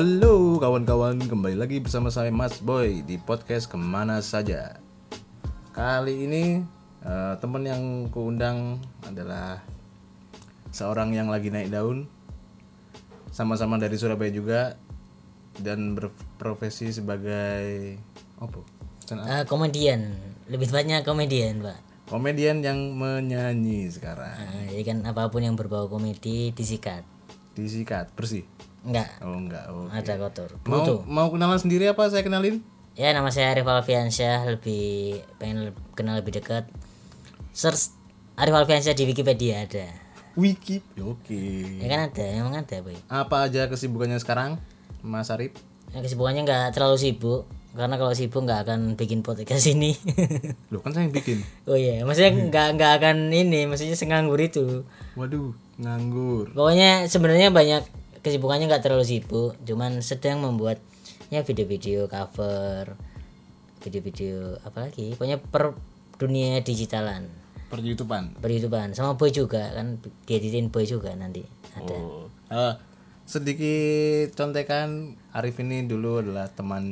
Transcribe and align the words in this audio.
Halo 0.00 0.56
kawan-kawan, 0.56 1.20
kembali 1.28 1.60
lagi 1.60 1.76
bersama 1.76 2.08
saya 2.08 2.32
Mas 2.32 2.56
Boy 2.64 3.04
di 3.04 3.20
podcast 3.20 3.68
Ke 3.68 3.76
mana 3.76 4.24
Saja. 4.24 4.80
Kali 5.76 6.24
ini 6.24 6.64
eh, 7.04 7.34
teman 7.36 7.68
yang 7.68 8.08
kuundang 8.08 8.80
adalah 9.04 9.60
seorang 10.72 11.12
yang 11.12 11.28
lagi 11.28 11.52
naik 11.52 11.68
daun, 11.68 12.08
sama-sama 13.28 13.76
dari 13.76 14.00
Surabaya 14.00 14.32
juga 14.32 14.80
dan 15.60 15.92
berprofesi 15.92 16.96
sebagai 16.96 18.00
apa? 18.40 18.60
Eh, 19.04 19.44
komedian 19.44 20.16
lebih 20.48 20.64
tepatnya 20.64 21.04
komedian 21.04 21.60
pak 21.60 21.76
Komedian 22.08 22.64
yang 22.64 22.96
menyanyi 22.96 23.92
sekarang. 23.92 24.32
Nah, 24.32 24.64
jadi 24.64 24.80
kan 24.80 25.04
apa 25.04 25.28
pun 25.28 25.44
yang 25.44 25.60
berbau 25.60 25.92
komedi 25.92 26.56
disikat 26.56 27.04
Disikat 27.52 28.08
bersih. 28.16 28.48
Enggak 28.82 29.08
Oh 29.20 29.34
enggak. 29.34 29.64
Oh. 29.66 29.86
ada 29.86 30.12
kotor 30.16 30.50
Mau 30.64 30.84
mau 31.04 31.28
kenalan 31.28 31.56
sendiri 31.56 31.86
apa 31.86 32.06
saya 32.06 32.20
kenalin? 32.20 32.64
ya 32.92 33.10
nama 33.10 33.28
saya 33.28 33.50
Arif 33.50 33.64
Alfiansyah 33.64 34.50
lebih 34.50 35.18
pengen 35.36 35.72
kenal 35.92 36.16
lebih 36.16 36.34
dekat 36.34 36.66
search 37.50 37.94
Arif 38.34 38.52
Alfiansyah 38.52 38.92
di 38.92 39.04
Wikipedia 39.04 39.62
ada 39.62 39.86
Wiki. 40.32 40.80
Oke. 40.98 41.64
ya 41.76 41.86
kan 41.86 42.00
ada 42.06 42.24
emang 42.24 42.54
ada 42.54 42.76
boy 42.78 42.96
Apa 43.06 43.44
aja 43.44 43.66
kesibukannya 43.66 44.16
sekarang, 44.16 44.56
Mas 45.00 45.28
Arif? 45.28 45.52
ya, 45.90 45.98
kesibukannya 45.98 46.42
nggak 46.42 46.66
terlalu 46.72 46.96
sibuk 46.96 47.42
karena 47.70 47.94
kalau 47.94 48.10
sibuk 48.10 48.40
nggak 48.40 48.60
akan 48.64 48.80
bikin 48.94 49.22
podcast 49.22 49.66
ini 49.66 49.94
Loh 50.72 50.80
kan 50.80 50.90
saya 50.90 51.06
yang 51.06 51.12
bikin. 51.12 51.38
oh 51.64 51.74
iya 51.74 52.02
maksudnya 52.02 52.30
nggak 52.48 52.68
nggak 52.74 52.92
akan 52.96 53.16
ini 53.28 53.64
maksudnya 53.64 53.94
senganggur 53.94 54.38
itu 54.38 54.82
Waduh, 55.14 55.50
nganggur. 55.76 56.50
Pokoknya 56.50 57.06
sebenarnya 57.06 57.50
banyak 57.50 57.82
kesibukannya 58.20 58.68
nggak 58.68 58.84
terlalu 58.84 59.04
sibuk, 59.04 59.56
cuman 59.64 60.04
sedang 60.04 60.44
membuat 60.44 60.80
ya 61.32 61.40
video-video 61.46 62.10
cover, 62.10 62.96
video-video 63.80 64.60
apa 64.64 64.88
lagi, 64.88 65.16
pokoknya 65.16 65.38
per 65.40 65.72
dunia 66.20 66.60
digitalan, 66.60 67.30
Per 67.70 67.78
YouTubean. 67.80 68.36
per 68.42 68.50
YouTubean, 68.50 68.92
sama 68.98 69.14
boy 69.14 69.30
juga 69.30 69.70
kan 69.72 70.02
dieditin 70.26 70.68
boy 70.68 70.84
juga 70.84 71.14
nanti 71.14 71.46
ada. 71.78 71.96
Oh. 71.96 72.26
Eh, 72.50 72.74
sedikit 73.30 74.34
contekan 74.34 75.14
Arif 75.30 75.62
ini 75.62 75.86
dulu 75.86 76.18
adalah 76.18 76.50
teman 76.50 76.82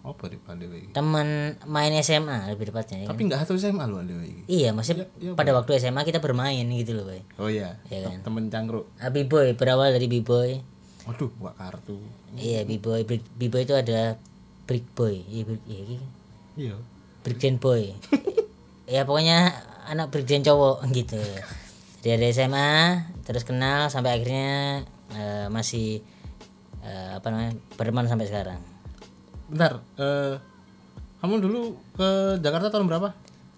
apa 0.00 0.24
di 0.26 0.40
Dewi? 0.40 0.88
Teman 0.90 1.60
main 1.68 1.92
SMA 2.00 2.48
lebih 2.48 2.72
tepatnya. 2.72 3.04
ya 3.04 3.06
kan? 3.06 3.10
Tapi 3.12 3.22
nggak 3.28 3.40
satu 3.44 3.52
SMA 3.54 3.84
lu 3.84 4.00
Dewi. 4.00 4.48
Iya, 4.48 4.72
maksudnya 4.72 5.04
pada 5.36 5.52
waktu 5.52 5.76
SMA 5.76 6.00
kita 6.02 6.24
bermain 6.24 6.64
gitu 6.64 6.96
loh, 6.96 7.04
boy. 7.04 7.20
Oh 7.36 7.52
iya. 7.52 7.76
Iya 7.86 8.08
kan? 8.08 8.24
Temen 8.24 8.48
cangkruk. 8.48 8.88
Ah, 8.96 9.12
B-boy 9.12 9.52
berawal 9.52 9.92
dari 9.92 10.08
B-boy. 10.08 10.64
Waduh, 11.04 11.28
buat 11.36 11.52
kartu. 11.54 12.00
Iya, 12.32 12.64
B-boy, 12.64 13.04
Brick- 13.04 13.28
B-boy 13.36 13.62
itu 13.62 13.76
ada 13.76 14.16
Brick 14.64 14.88
Boy. 14.96 15.20
Iya, 15.28 15.42
Brick- 15.44 15.68
iya, 15.68 15.82
iya. 15.84 16.00
Iya. 16.56 16.76
Brigjen 17.24 17.56
Boy 17.56 17.96
ya 18.84 19.08
pokoknya 19.08 19.48
anak 19.88 20.12
Brigjen 20.12 20.44
cowok 20.44 20.84
gitu 20.96 21.16
dari 22.04 22.28
SMA 22.30 23.00
terus 23.24 23.48
kenal 23.48 23.88
sampai 23.88 24.20
akhirnya 24.20 24.84
eh, 25.12 25.46
masih 25.52 26.00
eh, 26.80 27.10
apa 27.12 27.26
namanya 27.28 27.52
berteman 27.76 28.08
sampai 28.08 28.30
sekarang. 28.30 28.60
Bentar, 29.52 29.84
eh 30.00 30.40
kamu 31.20 31.40
dulu 31.40 31.76
ke 31.96 32.40
Jakarta 32.40 32.72
tahun 32.72 32.88
berapa? 32.88 33.12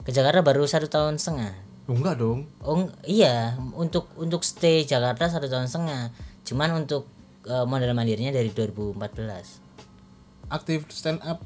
ke 0.07 0.15
Jakarta 0.15 0.39
baru 0.47 0.63
satu 0.71 0.87
tahun 0.87 1.19
setengah. 1.19 1.51
Oh 1.91 1.99
enggak 1.99 2.23
dong. 2.23 2.47
oh 2.63 2.87
iya 3.03 3.59
untuk 3.75 4.07
untuk 4.15 4.47
stay 4.47 4.87
Jakarta 4.87 5.27
satu 5.27 5.51
tahun 5.51 5.67
setengah. 5.67 6.15
Cuman 6.47 6.87
untuk 6.87 7.11
eh, 7.43 7.67
modal 7.67 7.91
mandirinya 7.91 8.31
dari 8.31 8.55
2014 8.55 8.95
Aktif 10.47 10.87
stand 10.95 11.19
up 11.27 11.43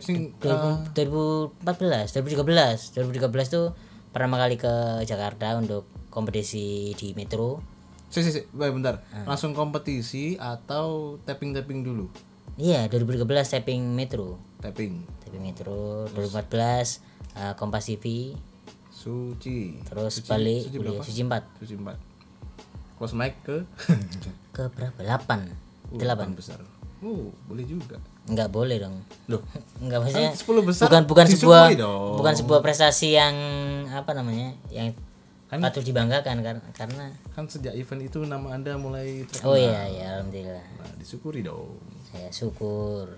sing 0.00 0.32
2000 0.40 0.96
2014 0.96 2.24
2013 2.24 2.96
2013 2.96 3.28
tuh 3.52 3.76
pertama 4.08 4.40
kali 4.40 4.56
ke 4.56 5.04
Jakarta 5.04 5.60
untuk 5.60 5.84
kompetisi 6.08 6.96
di 6.96 7.12
Metro 7.12 7.60
Si, 8.08 8.24
si, 8.24 8.30
si, 8.30 8.40
Baik, 8.50 8.72
bentar. 8.74 9.04
Langsung 9.24 9.52
kompetisi 9.52 10.34
atau 10.34 11.16
tapping-tapping 11.22 11.84
dulu? 11.84 12.08
Iya, 12.56 12.88
2013 12.88 13.22
tapping 13.54 13.82
Metro. 13.92 14.40
Tapping. 14.58 15.04
Tapping 15.22 15.42
Metro 15.44 16.08
2014 16.10 17.04
uh, 17.36 17.52
Kompas 17.54 17.86
TV, 17.86 18.34
Suci. 18.90 19.78
terus 19.84 20.24
balik 20.24 20.66
Suci 20.66 20.76
berapa? 20.76 21.02
Suci 21.04 21.22
4 21.22 21.60
Suci 21.62 21.74
4. 21.76 22.98
Close 22.98 23.14
mic 23.14 23.38
ke 23.46 23.62
ke 24.56 24.62
berapa? 24.74 24.98
8. 24.98 25.94
8. 25.94 26.34
besar. 26.34 26.58
Oh, 26.98 27.30
boleh 27.46 27.62
juga. 27.62 27.94
Enggak 28.26 28.50
boleh 28.50 28.82
dong. 28.82 28.98
Loh, 29.30 29.38
Enggak 29.84 30.02
maksudnya 30.02 30.34
Kan 30.34 30.58
10 30.58 30.66
besar 30.66 30.84
bukan 30.90 31.02
bukan 31.06 31.26
sebuah 31.30 31.62
dong. 31.78 32.16
bukan 32.18 32.34
sebuah 32.34 32.58
prestasi 32.58 33.14
yang 33.14 33.36
apa 33.86 34.10
namanya? 34.18 34.50
yang 34.74 34.90
Kan- 35.48 35.64
patut 35.64 35.80
dibanggakan 35.80 36.44
kan 36.44 36.56
karena 36.76 37.08
kan 37.32 37.48
sejak 37.48 37.72
event 37.72 38.04
itu 38.04 38.20
nama 38.22 38.52
Anda 38.52 38.76
mulai 38.76 39.24
terkenal. 39.24 39.48
Oh 39.48 39.56
iya 39.56 39.82
ya 39.88 40.06
alhamdulillah. 40.16 40.60
Nah, 40.76 40.92
disyukuri 41.00 41.40
dong. 41.40 41.80
Saya 42.08 42.28
syukur. 42.28 43.16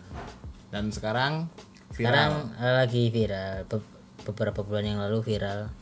Dan 0.71 0.95
sekarang 0.95 1.51
viral. 1.91 2.07
Sekarang 2.07 2.33
eh, 2.57 2.75
lagi 2.79 3.03
viral 3.11 3.67
Be- 3.67 3.91
beberapa 4.23 4.63
bulan 4.63 4.87
yang 4.87 4.99
lalu 5.03 5.27
viral 5.27 5.75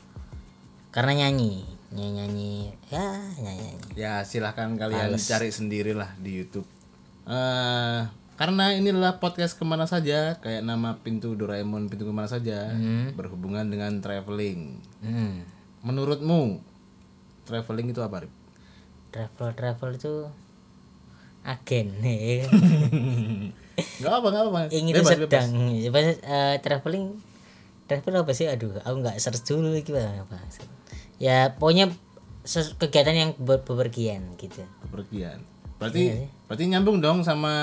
karena 0.88 1.26
nyanyi 1.26 1.68
nyanyi 1.88 2.12
nyanyi 2.16 2.52
ya 2.88 3.04
nyanyi, 3.38 3.64
nyanyi. 3.64 3.88
Ya, 3.92 4.24
silahkan 4.24 4.72
kalian 4.74 5.16
cari 5.16 5.48
sendirilah 5.48 6.16
di 6.16 6.40
YouTube. 6.40 6.64
eh 7.28 8.00
karena 8.38 8.70
ini 8.70 8.88
adalah 8.88 9.18
podcast 9.18 9.58
ke 9.58 9.66
mana 9.66 9.84
saja, 9.84 10.38
kayak 10.38 10.62
nama 10.62 10.96
pintu 11.02 11.34
Doraemon 11.34 11.90
pintu 11.90 12.06
ke 12.06 12.14
mana 12.14 12.30
saja, 12.30 12.70
berhubungan 13.12 13.66
dengan 13.66 13.98
traveling. 13.98 14.78
Hmm. 15.02 15.42
Menurutmu 15.88 16.60
traveling 17.48 17.88
itu 17.88 18.00
apa? 18.04 18.28
Rip? 18.28 18.32
travel 19.08 19.56
travel 19.56 19.96
itu 19.96 20.14
agen 21.40 21.96
nih 22.04 22.44
Gak 24.04 24.12
apa, 24.20 24.26
gak 24.28 24.44
apa. 24.52 24.60
ingin 24.68 25.00
Bebas, 25.00 25.16
sedang 25.16 25.48
Coba, 25.88 25.98
eh, 26.04 26.56
traveling 26.60 27.16
travel 27.88 28.14
apa 28.20 28.32
sih 28.36 28.44
aduh 28.44 28.76
aku 28.84 29.00
nggak 29.00 29.16
search 29.16 29.48
dulu 29.48 29.72
gimana 29.80 30.28
apa 30.28 30.36
ya 31.16 31.56
pokoknya 31.56 31.88
kegiatan 32.76 33.16
yang 33.16 33.30
ber- 33.40 33.64
bepergian 33.64 34.36
gitu 34.36 34.60
Bepergian. 34.84 35.40
Berarti 35.78 36.26
berarti 36.50 36.64
nyambung 36.68 36.98
dong 36.98 37.22
sama 37.22 37.54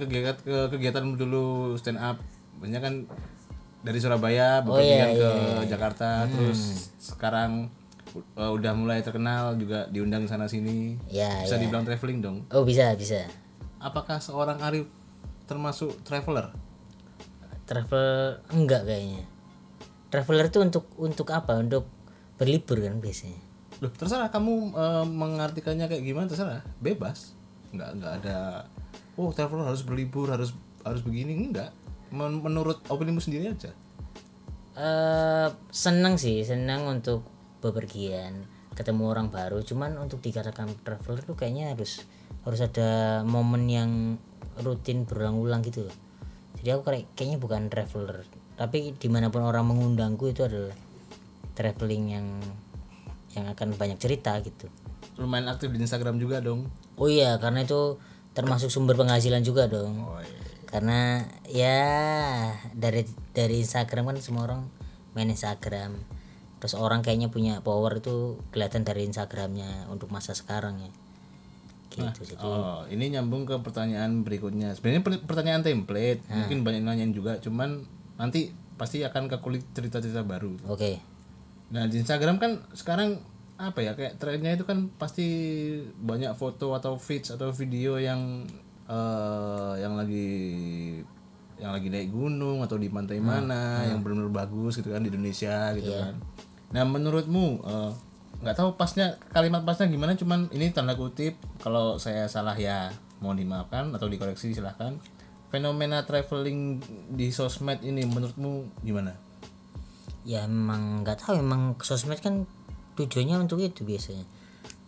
kegiatan 0.00 0.32
ke 0.40 0.74
kegiatan 0.74 1.12
dulu 1.12 1.76
stand 1.76 2.00
up. 2.00 2.16
Banyak 2.56 2.80
kan 2.80 2.94
dari 3.80 3.96
Surabaya 3.96 4.60
bepergian 4.60 5.16
ke 5.16 5.30
Jakarta 5.66 6.24
terus 6.26 6.92
sekarang 6.96 7.72
uh, 8.36 8.50
udah 8.50 8.72
mulai 8.72 9.00
terkenal 9.00 9.56
juga 9.56 9.88
diundang 9.88 10.24
sana 10.24 10.44
sini. 10.44 11.00
ya 11.06 11.42
Bisa 11.42 11.56
dibilang 11.56 11.84
traveling 11.84 12.20
dong. 12.20 12.38
oh 12.50 12.62
bisa 12.62 12.92
bisa 12.94 13.24
Apakah 13.80 14.20
seorang 14.20 14.60
Arif 14.60 14.84
termasuk 15.44 16.04
traveler? 16.04 16.52
travel 17.64 18.34
enggak 18.50 18.82
kayaknya 18.82 19.22
traveler 20.10 20.50
itu 20.50 20.58
untuk 20.58 20.90
untuk 20.98 21.30
apa 21.30 21.54
untuk 21.54 21.86
berlibur 22.34 22.82
kan 22.82 22.98
biasanya 22.98 23.38
Loh, 23.78 23.88
terserah 23.94 24.28
kamu 24.28 24.74
uh, 24.74 25.06
mengartikannya 25.08 25.88
kayak 25.88 26.04
gimana 26.04 26.28
terserah, 26.28 26.60
bebas. 26.84 27.32
Nggak 27.72 27.90
nggak 27.96 28.12
ada 28.20 28.68
oh 29.16 29.32
traveler 29.32 29.64
harus 29.64 29.80
berlibur, 29.80 30.28
harus 30.28 30.52
harus 30.84 31.00
begini 31.00 31.32
enggak. 31.32 31.72
Men- 32.10 32.40
menurut 32.40 32.82
opinimu 32.86 33.18
sendiri 33.18 33.48
aja. 33.48 33.70
eh 34.72 35.48
senang 35.68 36.14
sih 36.14 36.40
senang 36.40 36.86
untuk 36.86 37.26
bepergian 37.60 38.46
ketemu 38.72 39.02
orang 39.08 39.28
baru 39.28 39.60
cuman 39.60 39.98
untuk 39.98 40.18
dikatakan 40.20 40.72
traveler 40.80 41.20
tuh 41.20 41.34
kayaknya 41.34 41.74
harus 41.74 42.06
harus 42.42 42.60
ada 42.60 43.20
momen 43.22 43.68
yang 43.68 43.90
rutin 44.58 45.04
berulang-ulang 45.04 45.60
gitu 45.60 45.84
loh 45.84 45.96
jadi 46.56 46.74
aku 46.74 46.86
kayak 46.86 47.04
kayaknya 47.12 47.36
bukan 47.36 47.68
traveler 47.68 48.24
tapi 48.54 48.94
di 48.94 49.08
mana 49.08 49.28
pun 49.28 49.42
orang 49.42 49.68
mengundangku 49.68 50.28
itu 50.28 50.46
adalah 50.46 50.72
traveling 51.52 52.04
yang 52.08 52.26
yang 53.30 53.46
akan 53.46 53.74
banyak 53.74 53.98
cerita 53.98 54.38
gitu 54.40 54.70
Lumayan 55.16 55.52
aktif 55.52 55.68
di 55.68 55.76
Instagram 55.76 56.16
juga 56.16 56.40
dong. 56.40 56.72
oh 56.96 57.08
iya 57.10 57.36
karena 57.36 57.62
itu 57.62 58.00
termasuk 58.32 58.72
sumber 58.72 58.96
penghasilan 58.96 59.42
juga 59.42 59.66
dong 59.66 60.00
Oh, 60.00 60.16
iya. 60.16 60.40
Karena 60.70 61.26
ya 61.44 61.82
dari 62.72 63.02
dari 63.34 63.60
Instagram 63.60 64.10
kan 64.10 64.16
semua 64.22 64.46
orang 64.46 64.62
main 65.12 65.28
Instagram. 65.28 65.98
Terus 66.60 66.76
orang 66.76 67.00
kayaknya 67.00 67.32
punya 67.32 67.64
power 67.64 67.98
itu 67.98 68.36
kelihatan 68.52 68.84
dari 68.84 69.08
Instagramnya 69.08 69.88
untuk 69.88 70.12
masa 70.12 70.36
sekarang 70.36 70.78
ya. 70.78 70.92
Gitu 71.90 72.36
jadi 72.36 72.42
Oh, 72.44 72.86
ini 72.86 73.10
nyambung 73.10 73.48
ke 73.48 73.58
pertanyaan 73.58 74.22
berikutnya. 74.22 74.76
Sebenarnya 74.76 75.02
per- 75.02 75.24
pertanyaan 75.26 75.64
template, 75.66 76.22
mungkin 76.28 76.62
banyak 76.62 76.82
nanyain 76.86 77.10
juga, 77.10 77.40
cuman 77.42 77.82
nanti 78.14 78.52
pasti 78.78 79.02
akan 79.02 79.26
ke 79.26 79.36
kulit 79.42 79.64
cerita-cerita 79.74 80.22
baru. 80.22 80.54
oke. 80.68 81.00
Nah, 81.70 81.86
di 81.86 82.02
Instagram 82.02 82.42
kan 82.42 82.62
sekarang 82.74 83.22
apa 83.54 83.84
ya 83.84 83.92
kayak 83.92 84.16
trennya 84.16 84.56
itu 84.56 84.64
kan 84.64 84.88
pasti 84.96 85.28
banyak 86.00 86.32
foto 86.32 86.72
atau 86.72 86.96
feeds 86.96 87.30
atau 87.30 87.52
video 87.52 88.00
yang 88.00 88.42
eh 88.90 89.72
yang 89.78 89.94
lagi 89.94 90.28
yang 91.60 91.76
lagi 91.76 91.92
naik 91.92 92.10
gunung 92.10 92.64
atau 92.64 92.80
di 92.80 92.88
pantai 92.90 93.20
mana 93.22 93.84
yang 93.86 94.00
benar-benar 94.00 94.32
bagus 94.32 94.80
gitu 94.80 94.90
kan 94.90 95.04
di 95.06 95.12
Indonesia 95.14 95.70
gitu 95.78 95.94
kan. 95.94 96.18
Nah 96.74 96.82
menurutmu 96.82 97.46
eh, 97.62 97.90
nggak 98.42 98.56
tahu 98.56 98.74
pasnya 98.74 99.20
kalimat 99.30 99.62
pasnya 99.62 99.86
gimana 99.86 100.18
cuman 100.18 100.50
ini 100.50 100.74
tanda 100.74 100.98
kutip 100.98 101.38
kalau 101.62 102.00
saya 102.02 102.26
salah 102.26 102.56
ya 102.58 102.90
mohon 103.22 103.38
dimaafkan 103.38 103.94
atau 103.94 104.10
dikoreksi 104.10 104.50
silahkan. 104.50 104.98
Fenomena 105.50 106.06
traveling 106.06 106.78
di 107.10 107.34
sosmed 107.34 107.82
ini 107.82 108.06
menurutmu 108.06 108.82
gimana? 108.86 109.18
ya 110.24 110.44
emang 110.44 111.04
nggak 111.04 111.24
tahu 111.24 111.40
emang 111.40 111.76
sosmed 111.80 112.20
kan 112.20 112.44
tujuannya 112.96 113.40
untuk 113.40 113.64
itu 113.64 113.88
biasanya 113.88 114.24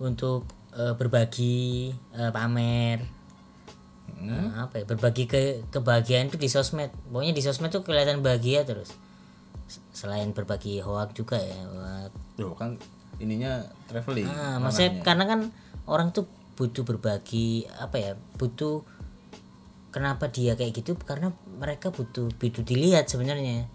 untuk 0.02 0.44
eh, 0.76 0.92
berbagi 0.92 1.92
eh, 2.12 2.30
pamer 2.32 3.00
Eh, 4.28 4.50
apa 4.54 4.82
ya 4.82 4.84
berbagi 4.86 5.24
ke 5.26 5.66
kebahagiaan 5.72 6.30
itu 6.30 6.38
di 6.38 6.46
sosmed. 6.46 6.94
Pokoknya 7.10 7.34
di 7.34 7.42
sosmed 7.42 7.74
tuh 7.74 7.82
kelihatan 7.82 8.22
bahagia 8.22 8.62
terus. 8.62 8.94
Selain 9.90 10.30
berbagi 10.30 10.78
hoak 10.78 11.16
juga 11.16 11.40
ya 11.40 11.58
hoak. 11.66 12.12
Tuh 12.38 12.54
kan 12.54 12.78
ininya 13.18 13.62
traveling. 13.90 14.26
Nah, 14.26 14.62
maksudnya 14.62 15.02
karena 15.02 15.24
kan 15.26 15.40
orang 15.88 16.14
tuh 16.14 16.26
butuh 16.54 16.84
berbagi 16.86 17.66
apa 17.80 17.96
ya 17.98 18.12
butuh 18.38 18.86
kenapa 19.90 20.30
dia 20.30 20.54
kayak 20.54 20.72
gitu? 20.78 20.94
Karena 21.00 21.34
mereka 21.58 21.90
butuh 21.90 22.30
butuh 22.38 22.62
dilihat 22.62 23.10
sebenarnya. 23.10 23.66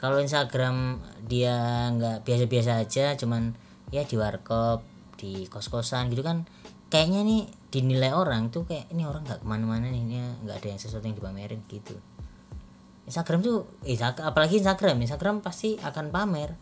Kalau 0.00 0.16
Instagram 0.16 1.00
dia 1.28 1.88
nggak 1.92 2.24
biasa-biasa 2.24 2.80
aja 2.80 3.12
cuman 3.20 3.52
ya 3.92 4.06
di 4.08 4.16
warkop 4.16 4.80
di 5.20 5.44
kos-kosan 5.52 6.08
gitu 6.08 6.24
kan 6.24 6.48
kayaknya 6.90 7.20
nih 7.22 7.42
dinilai 7.70 8.12
orang 8.12 8.50
tuh 8.50 8.66
kayak 8.66 8.90
ini 8.90 9.06
orang 9.06 9.22
nggak 9.22 9.40
ke 9.40 9.46
mana-mana 9.46 9.86
nih 9.88 10.02
ini 10.02 10.16
nggak 10.42 10.56
ada 10.58 10.68
yang 10.74 10.80
sesuatu 10.82 11.06
yang 11.06 11.16
dipamerin 11.16 11.62
gitu. 11.70 11.94
Instagram 13.06 13.40
tuh 13.40 13.66
eh, 13.86 13.98
apalagi 13.98 14.58
Instagram 14.60 14.98
Instagram 15.00 15.40
pasti 15.40 15.78
akan 15.78 16.10
pamer. 16.10 16.58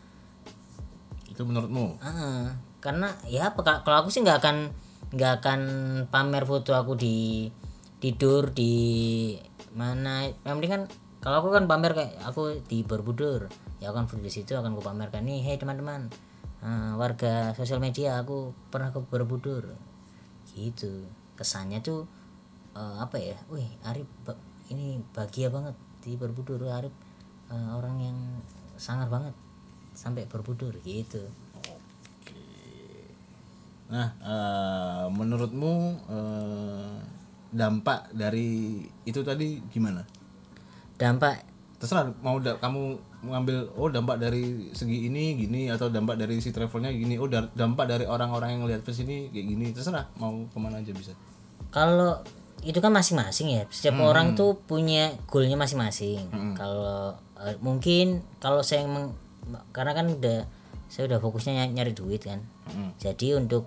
Itu 1.26 1.48
menurutmu? 1.48 1.98
Ah, 2.04 2.54
karena 2.78 3.16
ya 3.26 3.50
kalau 3.56 3.96
aku 4.04 4.12
sih 4.12 4.20
nggak 4.22 4.38
akan 4.44 4.56
nggak 5.16 5.32
akan 5.40 5.60
pamer 6.12 6.44
foto 6.44 6.76
aku 6.76 6.94
di 6.94 7.48
tidur 7.98 8.52
di 8.52 8.74
mana. 9.72 10.28
Yang 10.44 10.54
penting 10.60 10.72
kan 10.76 10.82
kalau 11.18 11.42
aku 11.42 11.48
kan 11.50 11.64
pamer 11.66 11.92
kayak 11.96 12.14
aku 12.22 12.62
di 12.68 12.86
Borobudur 12.86 13.50
ya 13.78 13.90
aku 13.90 13.96
kan 14.02 14.06
foto 14.10 14.22
di 14.22 14.32
situ 14.32 14.54
akan 14.54 14.74
aku 14.74 14.82
pamerkan 14.82 15.22
nih 15.26 15.42
hei 15.46 15.56
teman-teman 15.58 16.10
ah, 16.62 16.94
warga 16.98 17.54
sosial 17.54 17.78
media 17.82 18.18
aku 18.22 18.54
pernah 18.70 18.90
ke 18.90 19.02
Borobudur 19.02 19.74
gitu. 20.58 21.06
Kesannya 21.38 21.78
tuh 21.78 22.02
eh, 22.74 22.96
apa 22.98 23.14
ya? 23.14 23.38
Wih 23.52 23.68
Arif 23.86 24.08
ini 24.68 24.98
bahagia 25.14 25.48
banget 25.54 25.74
di 26.02 26.18
Borobudur 26.18 26.58
Arif. 26.66 26.92
Eh, 27.48 27.70
orang 27.72 27.96
yang 28.02 28.18
sangar 28.74 29.06
banget 29.06 29.32
sampai 29.94 30.26
Borobudur 30.26 30.74
gitu. 30.82 31.22
Nah, 33.88 34.08
eh, 34.20 35.04
menurutmu 35.08 35.74
eh, 36.12 36.96
dampak 37.48 38.12
dari 38.12 38.84
itu 39.08 39.20
tadi 39.24 39.56
gimana? 39.72 40.04
dampak 40.98 41.46
Terserah 41.78 42.10
mau 42.20 42.42
da- 42.42 42.58
kamu 42.58 42.98
mengambil 43.18 43.66
oh 43.74 43.90
dampak 43.90 44.22
dari 44.22 44.70
segi 44.70 45.10
ini 45.10 45.34
gini 45.34 45.66
atau 45.66 45.90
dampak 45.90 46.14
dari 46.14 46.38
si 46.38 46.54
travelnya 46.54 46.94
gini 46.94 47.18
oh 47.18 47.26
dampak 47.30 47.90
dari 47.90 48.06
orang-orang 48.06 48.58
yang 48.58 48.62
lihat 48.70 48.86
ke 48.86 48.94
sini 48.94 49.28
kayak 49.34 49.46
gini. 49.48 49.66
Terserah 49.74 50.06
mau 50.16 50.46
ke 50.46 50.58
mana 50.58 50.78
aja 50.78 50.92
bisa. 50.94 51.12
kalau 51.68 52.22
itu 52.58 52.78
kan 52.82 52.90
masing-masing 52.90 53.54
ya. 53.54 53.62
Setiap 53.70 54.02
orang 54.02 54.34
tuh 54.34 54.58
punya 54.58 55.14
goalnya 55.30 55.54
masing-masing. 55.54 56.26
Kalau 56.54 57.14
eh, 57.38 57.54
mungkin 57.62 58.22
kalau 58.38 58.62
saya 58.66 58.82
meng- 58.86 59.14
karena 59.70 59.94
kan 59.94 60.10
udah 60.10 60.46
saya 60.88 61.06
udah 61.06 61.18
fokusnya 61.20 61.54
ny- 61.54 61.74
nyari 61.78 61.92
duit 61.94 62.24
kan. 62.24 62.42
Mm. 62.68 62.96
jadi 63.00 63.38
untuk 63.40 63.64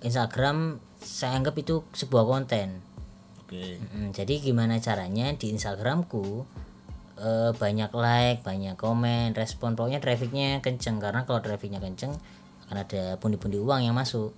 Instagram 0.00 0.80
saya 1.00 1.36
anggap 1.36 1.56
itu 1.58 1.84
sebuah 1.92 2.24
konten. 2.24 2.80
Oke. 3.44 3.76
Mm, 3.80 4.12
jadi 4.14 4.34
gimana 4.40 4.78
caranya 4.78 5.32
di 5.34 5.52
Instagramku 5.52 6.44
eh, 7.20 7.52
banyak 7.54 7.92
like, 7.92 8.40
banyak 8.42 8.74
komen, 8.80 9.36
respon 9.36 9.76
pokoknya 9.76 10.00
trafficnya 10.00 10.64
kenceng 10.64 10.98
karena 10.98 11.28
kalau 11.28 11.44
trafficnya 11.44 11.78
kenceng 11.78 12.16
akan 12.66 12.76
ada 12.80 13.20
pundi-pundi 13.20 13.60
uang 13.60 13.84
yang 13.84 13.94
masuk. 13.94 14.32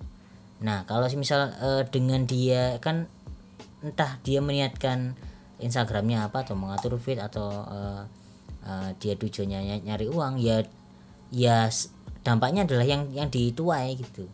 Nah 0.63 0.85
kalau 0.85 1.07
misal 1.15 1.55
eh, 1.63 1.83
dengan 1.89 2.27
dia 2.27 2.77
kan 2.83 3.07
entah 3.83 4.19
dia 4.23 4.39
meniatkan 4.39 5.19
Instagramnya 5.59 6.27
apa 6.27 6.43
atau 6.47 6.55
mengatur 6.59 6.99
feed 6.99 7.23
atau 7.23 7.51
eh, 7.71 8.03
eh, 8.67 8.91
dia 8.99 9.15
tujuannya 9.19 9.59
ny- 9.63 9.85
nyari 9.87 10.07
uang 10.11 10.39
ya 10.39 10.63
ya 11.31 11.71
dampaknya 12.23 12.67
adalah 12.67 12.87
yang 12.87 13.11
yang 13.11 13.29
dituai 13.31 13.99
gitu. 13.99 14.27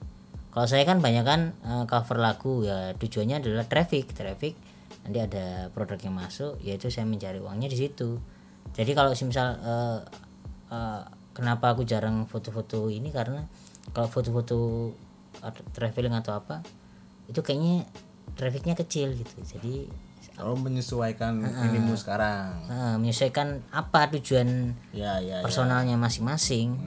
Kalau 0.49 0.67
saya 0.67 0.85
kan 0.89 1.01
banyak 1.01 1.25
kan 1.25 1.41
eh, 1.65 1.85
cover 1.89 2.21
lagu 2.21 2.65
ya 2.65 2.93
tujuannya 2.97 3.41
adalah 3.41 3.65
traffic, 3.69 4.13
traffic 4.13 4.57
nanti 5.09 5.25
ada 5.25 5.73
produk 5.73 5.97
yang 6.05 6.17
masuk 6.17 6.61
yaitu 6.61 6.93
saya 6.93 7.09
mencari 7.09 7.41
uangnya 7.41 7.73
di 7.73 7.79
situ. 7.81 8.21
Jadi 8.73 8.91
kalau 8.93 9.11
misal 9.13 9.57
eh, 9.59 9.99
eh, 10.71 11.03
kenapa 11.33 11.73
aku 11.73 11.87
jarang 11.87 12.27
foto-foto 12.27 12.89
ini 12.89 13.09
karena 13.11 13.47
kalau 13.95 14.07
foto-foto 14.07 14.91
traveling 15.71 16.13
atau 16.13 16.35
apa 16.35 16.61
itu 17.31 17.39
kayaknya 17.41 17.87
trafficnya 18.35 18.75
kecil 18.75 19.15
gitu. 19.15 19.37
Jadi 19.43 19.87
Oh 20.39 20.55
menyesuaikan 20.55 21.43
inimu 21.43 21.99
sekarang. 21.99 22.63
eh, 22.71 22.95
menyesuaikan 22.95 23.59
apa 23.75 24.07
tujuan 24.15 24.71
Ya 24.95 25.19
ya. 25.19 25.39
ya. 25.39 25.43
personalnya 25.43 25.99
masing-masing. 25.99 26.79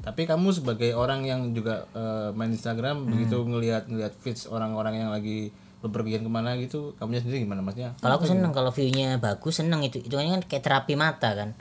Tapi 0.00 0.24
kamu 0.24 0.48
sebagai 0.52 0.96
orang 0.96 1.24
yang 1.24 1.52
juga 1.52 1.84
eh, 1.92 2.32
main 2.32 2.52
Instagram 2.52 3.04
begitu 3.04 3.36
ngelihat 3.44 3.84
ngelihat 3.88 4.16
feeds 4.16 4.48
orang-orang 4.48 4.96
yang 4.96 5.10
lagi 5.12 5.52
bepergian 5.84 6.24
ke 6.24 6.30
mana 6.32 6.56
gitu, 6.56 6.96
kamunya 6.96 7.20
sendiri 7.20 7.44
gimana 7.44 7.60
masnya? 7.60 7.92
Kalau 8.00 8.16
aku 8.16 8.24
seneng 8.24 8.50
kalau 8.50 8.72
viewnya 8.72 9.20
bagus 9.20 9.60
seneng 9.60 9.84
itu 9.84 10.00
itu 10.00 10.16
kan 10.16 10.40
kayak 10.48 10.64
terapi 10.64 10.96
mata 10.96 11.36
kan 11.36 11.52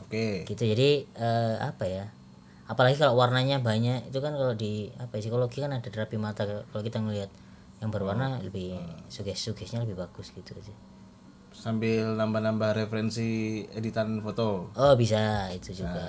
Oke. 0.00 0.48
gitu 0.48 0.64
jadi 0.64 1.04
eh, 1.04 1.54
apa 1.60 1.84
ya 1.84 2.08
apalagi 2.64 2.96
kalau 2.96 3.12
warnanya 3.14 3.60
banyak 3.60 4.08
itu 4.08 4.18
kan 4.20 4.32
kalau 4.32 4.52
di 4.52 4.88
apa 4.96 5.16
ya, 5.16 5.20
psikologi 5.20 5.60
kan 5.60 5.72
ada 5.72 5.84
terapi 5.84 6.16
mata 6.16 6.44
kalau 6.44 6.80
kita 6.80 6.96
ngelihat 7.00 7.28
yang 7.78 7.92
berwarna 7.92 8.40
lebih 8.40 8.80
suges 9.06 9.36
sugesnya 9.38 9.84
lebih 9.84 9.96
bagus 9.96 10.32
gitu 10.32 10.56
aja 10.56 10.72
Sambil 11.48 12.14
nambah-nambah 12.14 12.70
referensi 12.76 13.26
editan 13.74 14.22
foto. 14.22 14.70
oh 14.70 14.94
bisa 14.94 15.50
itu 15.50 15.74
juga 15.74 16.06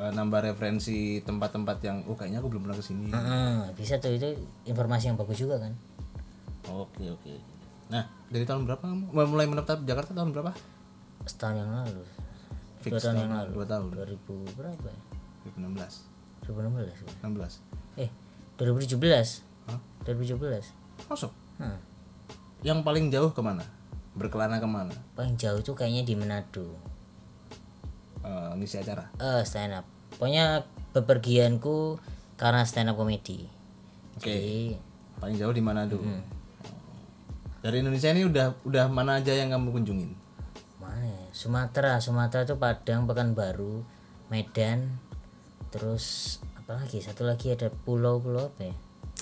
Eh, 0.00 0.10
nambah 0.10 0.40
referensi 0.42 1.20
tempat-tempat 1.22 1.78
yang 1.84 2.02
oh 2.08 2.16
kayaknya 2.16 2.40
aku 2.40 2.48
belum 2.48 2.64
pernah 2.66 2.74
ke 2.74 2.84
sini. 2.84 3.06
Heeh, 3.12 3.70
bisa 3.76 4.00
tuh 4.00 4.10
itu 4.10 4.26
informasi 4.66 5.12
yang 5.12 5.18
bagus 5.20 5.38
juga 5.38 5.60
kan 5.60 5.70
Oke 6.70 7.04
oke. 7.06 7.34
Nah 7.88 8.06
dari 8.26 8.44
tahun 8.44 8.62
berapa 8.64 8.80
kamu 8.80 9.10
mulai 9.10 9.44
menetap 9.44 9.82
Jakarta 9.82 10.12
tahun 10.12 10.30
berapa? 10.30 10.52
setahun 11.20 11.52
yang 11.54 11.68
lalu 11.68 12.00
Fix 12.80 12.90
dua 12.90 13.00
tahun 13.02 13.16
yang 13.18 13.32
lalu 13.34 13.50
Dua 13.52 13.66
tahun. 13.66 13.84
2000 13.92 14.56
berapa 14.56 14.86
ya 14.86 15.00
2016. 15.52 16.48
2016 16.48 16.80
ya? 16.80 16.96
16. 17.28 18.00
eh 18.00 18.10
2017 18.56 18.96
Hah? 19.68 19.80
2017 20.06 20.72
Masuk. 21.06 21.32
Hmm. 21.56 21.76
Yang 22.60 22.78
paling 22.80 23.08
jauh 23.08 23.30
ke 23.30 23.40
mana? 23.40 23.64
Berkelana 24.10 24.56
ke 24.56 24.64
mana? 24.64 24.96
paling 25.12 25.36
jauh 25.36 25.60
tuh 25.60 25.74
kayaknya 25.74 26.02
di 26.02 26.14
Manado 26.14 26.72
Eh, 28.20 28.50
ngisi 28.54 28.76
acara. 28.76 29.08
eh 29.16 29.40
stand 29.42 29.72
up 29.74 29.84
pokoknya 30.12 30.60
bepergianku 30.92 31.96
karena 32.36 32.64
stand 32.64 32.88
up 32.88 32.96
comedy 32.96 33.48
Oke. 34.14 34.24
jadi 34.24 34.76
Paling 35.16 35.36
jauh 35.36 35.52
di 35.52 35.60
Manado. 35.60 36.00
Dari 37.60 37.76
Indonesia 37.78 38.08
ini 38.08 38.24
udah 38.24 38.64
udah 38.64 38.84
mana 38.88 39.20
aja 39.20 39.32
yang 39.32 39.52
kamu 39.52 39.68
kunjungin? 39.72 40.12
mana 40.80 41.04
ya? 41.04 41.24
Sumatera 41.30 42.00
Sumatera 42.00 42.42
tuh 42.42 42.56
Padang 42.56 43.04
Pekanbaru 43.04 43.84
Medan 44.28 44.96
terus 45.68 46.38
apa 46.56 46.80
lagi 46.80 46.98
satu 46.98 47.22
lagi 47.22 47.52
ada 47.52 47.68
pulau-pulau 47.68 48.48
apa 48.48 48.64
ya 48.64 48.74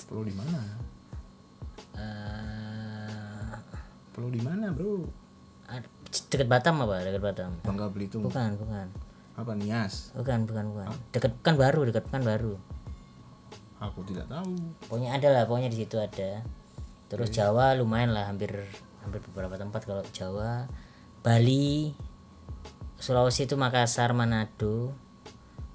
Pulau 0.07 0.23
di 0.23 0.31
mana? 0.31 0.55
Eh, 1.93 3.53
Pulau 4.09 4.31
di 4.31 4.39
mana, 4.39 4.71
Bro? 4.71 5.03
dekat 6.31 6.47
Batam 6.47 6.79
apa 6.81 7.03
dekat 7.03 7.21
Batam 7.21 7.51
Bangka 7.61 7.91
Belitung. 7.91 8.23
bukan 8.23 8.55
bukan 8.55 8.87
Apa 9.35 9.51
Nias? 9.53 10.15
bukan 10.15 10.47
bukan 10.47 10.65
bukan 10.71 10.87
dekat 11.11 11.31
Pekanbaru 11.37 11.85
dekat 11.85 12.07
Pekanbaru 12.07 12.55
Aku 13.79 13.99
tidak 14.03 14.27
tahu. 14.27 14.51
pokoknya 14.87 15.15
ada 15.15 15.27
lah 15.29 15.43
pokoknya 15.43 15.69
di 15.69 15.83
situ 15.83 15.95
ada 15.95 16.39
terus 17.09 17.33
Jawa 17.33 17.75
lumayan 17.75 18.13
lah 18.13 18.29
hampir 18.29 18.69
hampir 19.01 19.19
beberapa 19.31 19.57
tempat 19.57 19.83
kalau 19.83 20.05
Jawa. 20.13 20.69
Bali 21.19 21.91
Sulawesi 22.95 23.43
itu 23.43 23.59
Makassar 23.59 24.15
Manado 24.15 24.95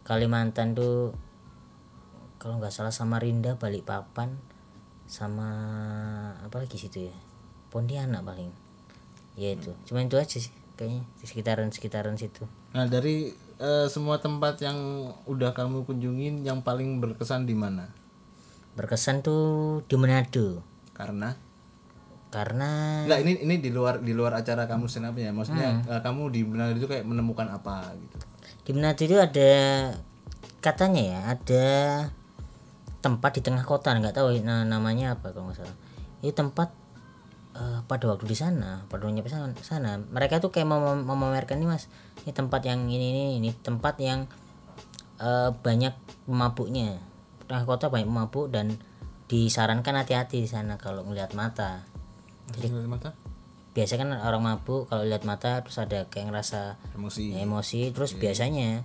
Kalimantan 0.09 0.73
tuh 0.73 1.13
kalau 2.41 2.61
nggak 2.61 2.73
salah 2.73 2.93
Samarinda 2.93 3.57
Balikpapan 3.61 4.37
sama 5.05 5.51
apa 6.41 6.57
lagi 6.61 6.81
situ 6.81 7.09
ya? 7.09 7.17
Pontianak 7.69 8.25
paling. 8.25 8.53
Ya 9.37 9.53
itu. 9.53 9.77
Cuma 9.85 10.01
itu 10.01 10.17
aja 10.17 10.37
sih 10.41 10.53
kayaknya 10.81 11.05
di 11.21 11.25
sekitaran 11.29 11.69
sekitaran 11.73 12.17
situ. 12.17 12.49
Nah 12.73 12.89
dari 12.89 13.33
eh, 13.61 13.87
semua 13.93 14.17
tempat 14.21 14.61
yang 14.65 15.13
udah 15.29 15.53
kamu 15.53 15.85
kunjungin 15.85 16.45
yang 16.45 16.65
paling 16.65 17.05
berkesan 17.05 17.45
di 17.45 17.57
mana? 17.57 17.93
berkesan 18.75 19.23
tuh 19.23 19.81
di 19.87 19.95
Manado 19.95 20.74
Karena? 20.95 21.35
Karena 22.31 23.03
Enggak 23.07 23.21
ini 23.23 23.33
ini 23.47 23.55
di 23.63 23.71
luar 23.71 24.03
di 24.03 24.11
luar 24.11 24.35
acara 24.39 24.67
kamu 24.67 24.91
stand 24.91 25.11
up 25.11 25.15
ya. 25.15 25.31
Maksudnya 25.31 25.87
eh, 25.87 26.01
kamu 26.03 26.35
di 26.35 26.41
Manado 26.43 26.75
itu 26.75 26.87
kayak 26.87 27.07
menemukan 27.07 27.47
apa 27.51 27.95
gitu. 27.95 28.17
di 28.65 28.71
Manado 28.75 29.03
itu 29.05 29.17
ada 29.21 29.53
katanya 30.65 31.03
ya 31.05 31.21
ada 31.37 31.67
tempat 33.05 33.37
di 33.37 33.41
tengah 33.45 33.69
kota 33.69 33.93
nggak 33.93 34.17
tahu 34.17 34.33
nah, 34.41 34.65
namanya 34.65 35.15
apa 35.15 35.31
kalau 35.31 35.53
nggak 35.53 35.63
salah. 35.63 35.77
Itu 36.25 36.35
tempat 36.35 36.75
eh, 37.55 37.81
pada 37.87 38.05
waktu 38.11 38.27
di 38.27 38.35
sana 38.35 38.83
pada 38.91 39.07
nyampe 39.07 39.31
sana, 39.31 39.55
sana. 39.63 40.01
Mereka 40.01 40.43
tuh 40.43 40.51
kayak 40.51 40.67
mau 40.67 40.83
mem- 40.83 41.07
memamerkan 41.07 41.63
nih 41.63 41.69
mas. 41.71 41.87
Ini 42.27 42.35
tempat 42.35 42.67
yang 42.67 42.89
ini 42.91 43.15
ini 43.15 43.25
ini. 43.39 43.51
Tempat 43.55 43.95
yang 44.03 44.27
eh, 45.23 45.51
banyak 45.55 45.95
pemabuknya 46.27 46.99
tengah 47.47 47.63
kota 47.69 47.93
banyak 47.93 48.09
pemabuk 48.09 48.49
dan 48.51 48.75
disarankan 49.27 49.97
hati-hati 49.97 50.39
di 50.39 50.47
sana 50.47 50.77
kalau 50.77 51.03
melihat 51.03 51.33
mata 51.33 51.83
Jadi 52.51 52.69
mata 52.85 53.17
biasa 53.73 53.97
kan 53.97 54.13
orang 54.13 54.39
mabuk 54.41 54.87
kalau 54.87 55.03
lihat 55.03 55.25
mata 55.25 55.59
terus 55.59 55.77
ada 55.77 56.07
kayak 56.07 56.31
ngerasa 56.31 56.79
emosi. 56.95 57.35
emosi 57.35 57.81
terus 57.91 58.15
biasanya 58.15 58.85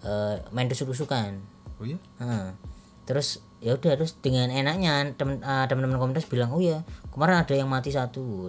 eh, 0.00 0.36
main 0.50 0.66
tusuk-tusukan 0.66 1.36
Oh 1.76 1.84
iya? 1.84 1.98
Heeh. 2.16 2.54
terus 3.02 3.42
ya 3.58 3.74
udah 3.74 3.92
terus 3.92 4.16
dengan 4.16 4.48
enaknya 4.48 5.12
temen 5.12 5.38
eh, 5.38 5.66
teman-teman 5.66 5.98
komunitas 5.98 6.24
bilang 6.24 6.48
oh 6.48 6.58
ya 6.58 6.80
kemarin 7.08 7.38
ada 7.38 7.52
yang 7.52 7.66
mati 7.66 7.90
satu. 7.90 8.48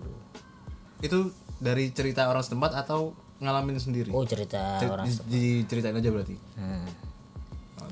Itu 1.00 1.34
dari 1.58 1.92
cerita 1.92 2.26
orang 2.26 2.42
setempat 2.42 2.78
atau 2.78 3.12
ngalamin 3.38 3.76
sendiri? 3.76 4.08
oh 4.10 4.24
cerita 4.24 4.78
Cer- 4.78 4.88
orang 4.88 5.10
di- 5.28 5.60
diceritain 5.60 5.94
aja 5.94 6.10
berarti. 6.10 6.36
Hmm. 6.56 6.88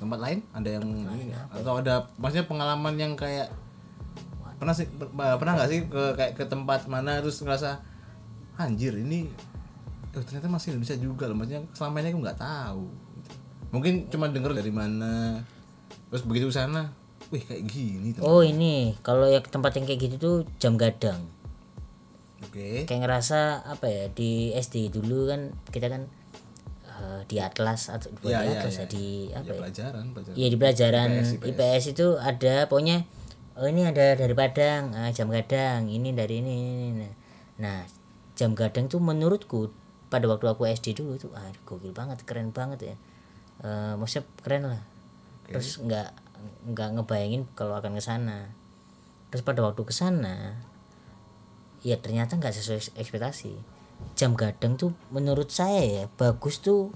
Tempat 0.01 0.17
lain? 0.17 0.39
Ada 0.49 0.69
yang 0.81 0.85
ini 1.13 1.23
nggak? 1.29 1.45
atau 1.61 1.73
ada 1.77 2.09
maksudnya 2.17 2.49
pengalaman 2.49 2.97
yang 2.97 3.13
kayak 3.13 3.53
pernah 4.57 4.73
sih 4.73 4.89
per- 4.89 5.13
pernah 5.13 5.53
nggak 5.57 5.69
sih 5.69 5.79
ke 5.89 6.03
kayak 6.17 6.33
ke 6.37 6.43
tempat 6.49 6.85
mana 6.89 7.21
terus 7.21 7.41
ngerasa 7.41 7.81
anjir 8.61 8.93
ini 8.93 9.25
oh, 10.13 10.21
ternyata 10.21 10.49
masih 10.49 10.77
Indonesia 10.77 10.97
juga 11.01 11.25
loh 11.25 11.37
maksudnya 11.37 11.65
selama 11.73 12.01
ini 12.01 12.09
aku 12.13 12.19
nggak 12.21 12.39
tahu. 12.41 12.85
Mungkin 13.71 13.93
cuma 14.09 14.29
denger 14.29 14.57
dari 14.57 14.73
mana 14.73 15.41
terus 16.09 16.25
begitu 16.25 16.49
sana 16.49 16.91
wih 17.31 17.39
kayak 17.39 17.63
gini 17.69 18.11
tuh 18.11 18.27
oh 18.27 18.43
ini. 18.43 18.99
kalau 18.99 19.23
ya 19.23 19.39
tempat 19.39 19.79
yang 19.79 19.87
kayak 19.87 20.01
gitu 20.09 20.15
tuh 20.17 20.35
jam 20.57 20.75
gadang. 20.75 21.29
Oke. 22.41 22.83
Kayak 22.89 23.01
ngerasa 23.05 23.63
apa 23.63 23.85
ya 23.87 24.05
di 24.11 24.51
SD 24.51 24.91
dulu 24.91 25.29
kan 25.29 25.55
kita 25.69 25.87
kan 25.87 26.09
eh, 27.01 27.21
di 27.25 27.41
atlas 27.41 27.89
atau 27.89 28.13
Ya, 28.21 28.45
di 28.45 28.53
ya, 28.53 28.61
atlas 28.61 28.75
ya. 28.77 28.81
ya, 28.81 28.85
di 28.85 29.05
apa 29.33 29.41
ya? 29.41 29.49
ya 29.49 29.53
pelajaran 29.57 30.05
pelajaran. 30.13 30.35
Iya 30.37 30.47
di 30.53 30.57
pelajaran. 30.61 31.07
IPS, 31.09 31.29
IPS, 31.49 31.83
itu 31.97 32.07
ada 32.21 32.53
pokoknya 32.69 32.97
oh 33.57 33.67
ini 33.67 33.81
ada 33.89 34.13
dari 34.15 34.31
Padang 34.37 34.93
ah, 34.93 35.09
jam 35.09 35.27
gadang 35.33 35.89
ini 35.89 36.13
dari 36.13 36.39
ini, 36.39 36.53
ini, 36.53 36.85
ini. 36.93 37.09
Nah, 37.59 37.83
jam 38.37 38.53
gadang 38.53 38.85
tuh 38.87 39.01
menurutku 39.01 39.73
pada 40.13 40.29
waktu 40.29 40.45
aku 40.45 40.69
SD 40.69 40.93
dulu 41.01 41.17
tuh 41.17 41.31
ah 41.33 41.49
gokil 41.65 41.91
banget 41.91 42.21
keren 42.23 42.53
banget 42.53 42.93
ya. 42.93 42.95
Eh 43.65 43.93
maksudnya 43.97 44.29
keren 44.45 44.63
lah. 44.69 44.81
Terus 45.49 45.81
nggak 45.81 46.09
nggak 46.71 46.89
ngebayangin 46.95 47.49
kalau 47.57 47.75
akan 47.75 47.97
ke 47.97 48.03
sana. 48.03 48.53
Terus 49.33 49.41
pada 49.41 49.63
waktu 49.65 49.81
ke 49.83 49.93
sana 49.95 50.59
ya 51.81 51.97
ternyata 51.97 52.37
nggak 52.37 52.53
sesuai 52.53 52.93
ekspektasi 53.01 53.57
jam 54.17 54.37
gadang 54.37 54.77
tuh 54.77 54.93
menurut 55.09 55.49
saya 55.49 55.81
ya 55.81 56.03
bagus 56.19 56.61
tuh 56.61 56.93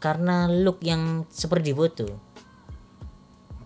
karena 0.00 0.48
look 0.48 0.80
yang 0.80 1.28
seperti 1.28 1.72
di 1.72 1.74
foto 1.76 2.30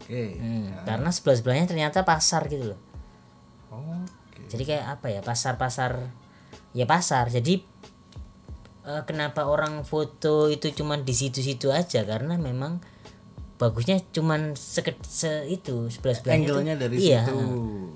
oke. 0.05 0.23
Hmm, 0.37 0.69
karena 0.85 1.09
sebelah 1.09 1.37
sebelahnya 1.37 1.67
ternyata 1.67 2.05
pasar 2.05 2.45
gitu 2.53 2.75
loh. 2.77 2.81
Oke. 3.73 4.45
Jadi 4.53 4.63
kayak 4.69 5.01
apa 5.01 5.07
ya 5.11 5.21
pasar 5.25 5.57
pasar 5.57 6.13
ya 6.77 6.85
pasar. 6.85 7.33
Jadi 7.33 7.65
eh, 8.85 9.03
kenapa 9.09 9.49
orang 9.49 9.83
foto 9.83 10.53
itu 10.53 10.71
cuman 10.77 11.03
di 11.03 11.15
situ-situ 11.17 11.73
aja? 11.73 12.05
Karena 12.05 12.37
memang 12.37 12.85
bagusnya 13.57 14.03
cuman 14.13 14.59
seket 14.59 14.99
se 15.07 15.47
itu 15.49 15.89
sebelah 15.89 16.15
sebelahnya 16.19 16.47
Angle-nya 16.51 16.75
dari 16.77 16.97
iya, 16.99 17.23
situ. 17.23 17.39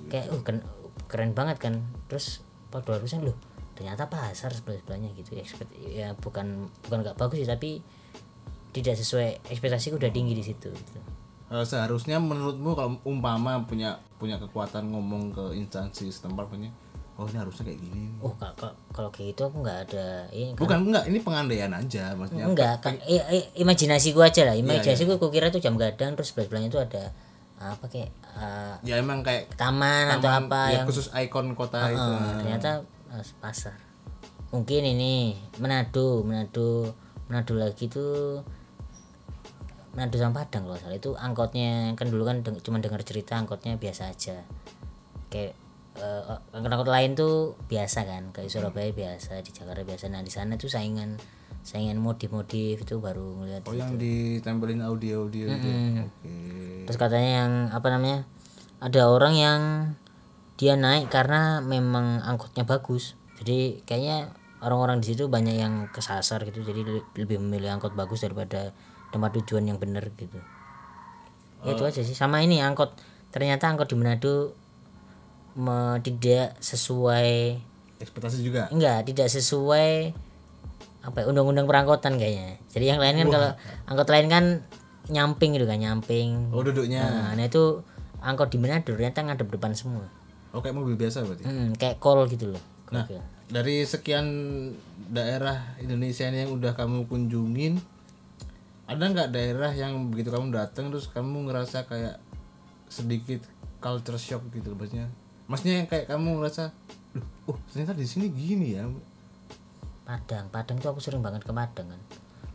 kayak 0.07 0.27
uh, 0.31 0.41
keren, 0.41 0.61
keren 1.05 1.31
banget 1.37 1.61
kan. 1.61 1.73
Terus 2.09 2.41
pada 2.73 2.97
harusnya 2.97 3.21
loh 3.21 3.37
ternyata 3.79 4.05
pasar 4.05 4.51
sebelah 4.51 4.75
sebelahnya 4.77 5.09
gitu. 5.13 5.33
Expect, 5.33 5.71
ya 5.79 6.11
bukan 6.13 6.67
bukan 6.83 6.97
nggak 7.01 7.15
bagus 7.15 7.39
sih 7.39 7.47
tapi 7.47 7.79
tidak 8.69 8.93
sesuai 8.93 9.47
ekspektasiku 9.47 9.95
udah 9.95 10.11
tinggi 10.11 10.35
di 10.35 10.43
situ 10.43 10.67
gitu. 10.67 10.99
Eh, 11.49 11.63
seharusnya 11.63 12.19
menurutmu 12.19 12.75
kalau 12.75 12.99
umpama 13.01 13.57
punya 13.63 13.95
punya 14.15 14.35
kekuatan 14.37 14.85
ngomong 14.85 15.31
ke 15.31 15.55
instansi 15.55 16.05
setempat 16.07 16.45
punya 16.45 16.67
oh 17.15 17.25
ini 17.25 17.35
harusnya 17.35 17.63
kayak 17.65 17.79
gini. 17.81 18.03
Oh 18.19 18.31
kak 18.31 18.53
kak- 18.55 18.77
kalau 18.91 19.09
kayak 19.09 19.33
gitu 19.33 19.41
aku 19.43 19.57
nggak 19.59 19.79
ada 19.87 20.07
ini 20.29 20.51
kan- 20.51 20.59
bukan 20.59 20.77
enggak 20.85 21.03
ini 21.07 21.19
pengandaian 21.19 21.71
aja 21.73 22.03
maksudnya 22.13 22.45
enggak 22.45 22.75
kan 22.79 22.95
i- 23.01 23.27
i- 23.33 23.49
imajinasi 23.57 24.11
gua 24.11 24.27
aja 24.27 24.43
lah. 24.43 24.53
Iya, 24.53 24.61
imajinasi 24.61 25.03
gua 25.05 25.17
kira 25.27 25.47
tuh 25.47 25.59
jam 25.59 25.75
gadang 25.75 26.13
terus 26.13 26.29
sebelah 26.29 26.45
sebelahnya 26.45 26.69
tuh 26.69 26.81
ada 26.81 27.03
apa 27.59 27.85
kayak 27.87 28.07
eh, 28.37 28.75
ya 28.85 28.95
emang 28.95 29.19
kayak 29.19 29.51
taman, 29.55 30.15
atau 30.15 30.31
taman, 30.31 30.47
apa 30.47 30.61
ya, 30.63 30.73
yang 30.77 30.85
khusus 30.85 31.11
ikon 31.11 31.51
kota 31.53 31.89
itu. 31.89 31.97
eh, 31.97 32.33
ternyata 32.39 32.69
pasar 33.41 33.75
mungkin 34.49 34.81
ini 34.81 35.37
Manado 35.61 36.25
Manado 36.25 36.93
Manado 37.29 37.53
lagi 37.53 37.85
tuh 37.85 38.41
Manado 39.93 40.15
sama 40.17 40.45
Padang 40.45 40.69
kalau 40.69 40.77
salah 40.77 40.97
itu 40.97 41.11
angkotnya 41.17 41.93
kan 41.97 42.09
dulu 42.09 42.25
kan 42.25 42.41
deng- 42.45 42.61
cuma 42.61 42.77
dengar 42.81 43.01
cerita 43.01 43.37
angkotnya 43.37 43.77
biasa 43.77 44.13
aja. 44.13 44.45
Kayak 45.33 45.57
eh, 45.97 46.21
angkot-angkot 46.53 46.89
lain 46.89 47.17
tuh 47.17 47.57
biasa 47.69 48.05
kan 48.05 48.29
kayak 48.29 48.49
Surabaya 48.53 48.93
biasa 48.93 49.41
di 49.41 49.49
Jakarta 49.53 49.81
biasa. 49.81 50.13
Nah 50.13 50.21
di 50.21 50.29
sana 50.29 50.57
tuh 50.61 50.69
saingan 50.69 51.17
saingan 51.65 51.97
modif-modif 51.99 52.85
itu 52.85 52.95
baru 53.03 53.43
ngeliat 53.43 53.67
oh 53.67 53.75
yang 53.75 53.99
ditempelin 53.99 54.79
audio 54.81 55.25
audio 55.25 55.45
itu 55.51 55.69
oke. 55.69 55.75
Terus 56.87 56.97
katanya 56.97 57.31
yang 57.45 57.51
apa 57.73 57.87
namanya 57.93 58.25
ada 58.79 59.01
orang 59.09 59.33
yang 59.35 59.61
dia 60.59 60.75
naik 60.75 61.07
karena 61.07 61.63
memang 61.63 62.19
angkotnya 62.19 62.67
bagus. 62.67 63.15
Jadi 63.39 63.79
kayaknya 63.87 64.35
orang-orang 64.59 64.99
di 64.99 65.15
situ 65.15 65.31
banyak 65.31 65.55
yang 65.55 65.87
kesasar 65.95 66.43
gitu. 66.43 66.67
Jadi 66.67 66.83
le- 66.83 67.07
lebih 67.15 67.39
memilih 67.39 67.79
angkot 67.79 67.95
bagus 67.95 68.27
daripada 68.27 68.75
tempat 69.15 69.39
tujuan 69.39 69.63
yang 69.71 69.79
benar 69.79 70.03
gitu. 70.19 70.35
Ya 71.63 71.79
itu 71.79 71.83
aja 71.87 72.03
sih. 72.03 72.11
Sama 72.11 72.43
ini 72.43 72.59
angkot. 72.59 72.91
Ternyata 73.31 73.71
angkot 73.71 73.87
di 73.87 73.95
Manado 73.95 74.51
me- 75.55 76.03
tidak 76.03 76.59
sesuai 76.59 77.55
ekspektasi 78.03 78.43
juga? 78.43 78.67
Enggak 78.67 79.07
tidak 79.07 79.31
sesuai 79.31 80.11
apa 80.99 81.23
ya, 81.23 81.25
undang-undang 81.31 81.71
perangkotan 81.71 82.19
kayaknya. 82.19 82.59
Jadi 82.67 82.83
yang 82.91 82.99
lain 82.99 83.15
kan 83.15 83.27
kalau 83.31 83.49
angkot 83.87 84.11
lain 84.11 84.27
kan 84.27 84.45
nyamping 85.07 85.55
gitu 85.55 85.63
kan 85.63 85.79
nyamping. 85.79 86.51
Oh 86.51 86.59
duduknya. 86.59 87.07
Nah, 87.07 87.31
nah 87.39 87.45
itu 87.47 87.79
angkot 88.19 88.51
di 88.51 88.59
Manado 88.59 88.91
ternyata 88.91 89.23
ngadep 89.23 89.47
depan 89.47 89.71
semua 89.71 90.18
oh 90.53 90.59
kayak 90.59 90.75
mobil 90.75 90.95
biasa 90.97 91.25
berarti? 91.25 91.43
Hmm, 91.45 91.73
kayak 91.77 91.97
call 92.01 92.25
gitu 92.29 92.49
loh. 92.53 92.63
Nah. 92.89 93.05
Gokil. 93.05 93.21
dari 93.49 93.81
sekian 93.81 94.25
daerah 95.09 95.73
Indonesia 95.81 96.29
ini 96.29 96.45
yang 96.45 96.53
udah 96.53 96.77
kamu 96.77 97.09
kunjungin 97.09 97.81
ada 98.85 99.09
nggak 99.09 99.33
daerah 99.33 99.73
yang 99.73 100.13
begitu 100.13 100.29
kamu 100.29 100.53
datang 100.53 100.93
terus 100.93 101.09
kamu 101.09 101.49
ngerasa 101.49 101.89
kayak 101.89 102.21
sedikit 102.89 103.41
culture 103.81 104.21
shock 104.21 104.45
gitu 104.53 104.73
loh, 104.73 104.77
maksudnya? 104.77 105.09
Maksudnya 105.49 105.75
yang 105.81 105.89
kayak 105.89 106.05
kamu 106.09 106.41
ngerasa 106.41 106.69
"Loh, 107.17 107.25
oh 107.49 107.57
ternyata 107.73 107.97
di 107.97 108.05
sini 108.05 108.29
gini 108.29 108.77
ya. 108.77 108.85
Padang. 110.05 110.49
Padang 110.49 110.77
tuh 110.77 110.93
aku 110.93 111.01
sering 111.01 111.21
banget 111.21 111.41
ke 111.41 111.49
Padang 111.49 111.89
kan. 111.89 112.01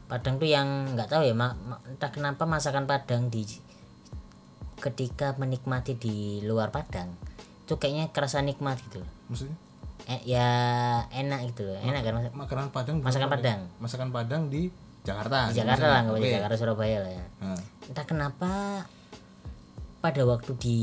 Padang 0.07 0.39
tuh 0.39 0.47
yang 0.47 0.95
nggak 0.95 1.11
tahu 1.11 1.27
ya 1.27 1.35
ma- 1.35 1.59
ma- 1.59 1.83
entah 1.91 2.11
kenapa 2.15 2.47
masakan 2.47 2.87
Padang 2.87 3.31
di 3.31 3.43
ketika 4.79 5.35
menikmati 5.39 5.99
di 5.99 6.39
luar 6.47 6.71
Padang 6.71 7.34
itu 7.65 7.75
kayaknya 7.81 8.13
kerasa 8.13 8.45
nikmat 8.45 8.77
gitu 8.85 9.01
loh. 9.01 9.11
Maksudnya? 9.33 9.57
Eh, 10.05 10.21
ya 10.37 10.49
enak 11.09 11.49
gitu 11.49 11.65
loh 11.65 11.81
enak 11.81 12.05
kan? 12.05 12.13
Mas- 12.21 12.37
makanan 12.37 12.69
Padang 12.69 13.01
masakan 13.01 13.29
Padang. 13.33 13.61
Masakan 13.81 14.09
Padang 14.13 14.43
di 14.53 14.69
Jakarta. 15.01 15.49
Di 15.49 15.65
Jakarta 15.65 15.87
lah 15.89 16.01
nggak 16.05 16.17
Oke. 16.21 16.25
di 16.29 16.35
Jakarta 16.37 16.57
Surabaya 16.61 16.97
lah 17.01 17.13
ya. 17.13 17.25
Nah, 17.41 17.61
entah 17.89 18.05
kenapa 18.05 18.53
pada 20.05 20.23
waktu 20.29 20.53
di 20.61 20.81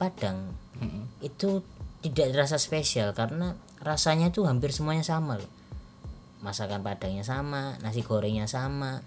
Padang 0.00 0.48
mm-mm. 0.80 1.20
itu 1.20 1.60
tidak 2.00 2.32
terasa 2.32 2.56
spesial 2.56 3.12
karena 3.12 3.52
rasanya 3.84 4.32
tuh 4.32 4.48
hampir 4.48 4.72
semuanya 4.72 5.04
sama 5.04 5.36
loh. 5.36 5.50
Masakan 6.40 6.80
padangnya 6.80 7.26
sama 7.26 7.76
nasi 7.84 8.00
gorengnya 8.00 8.48
sama 8.48 9.04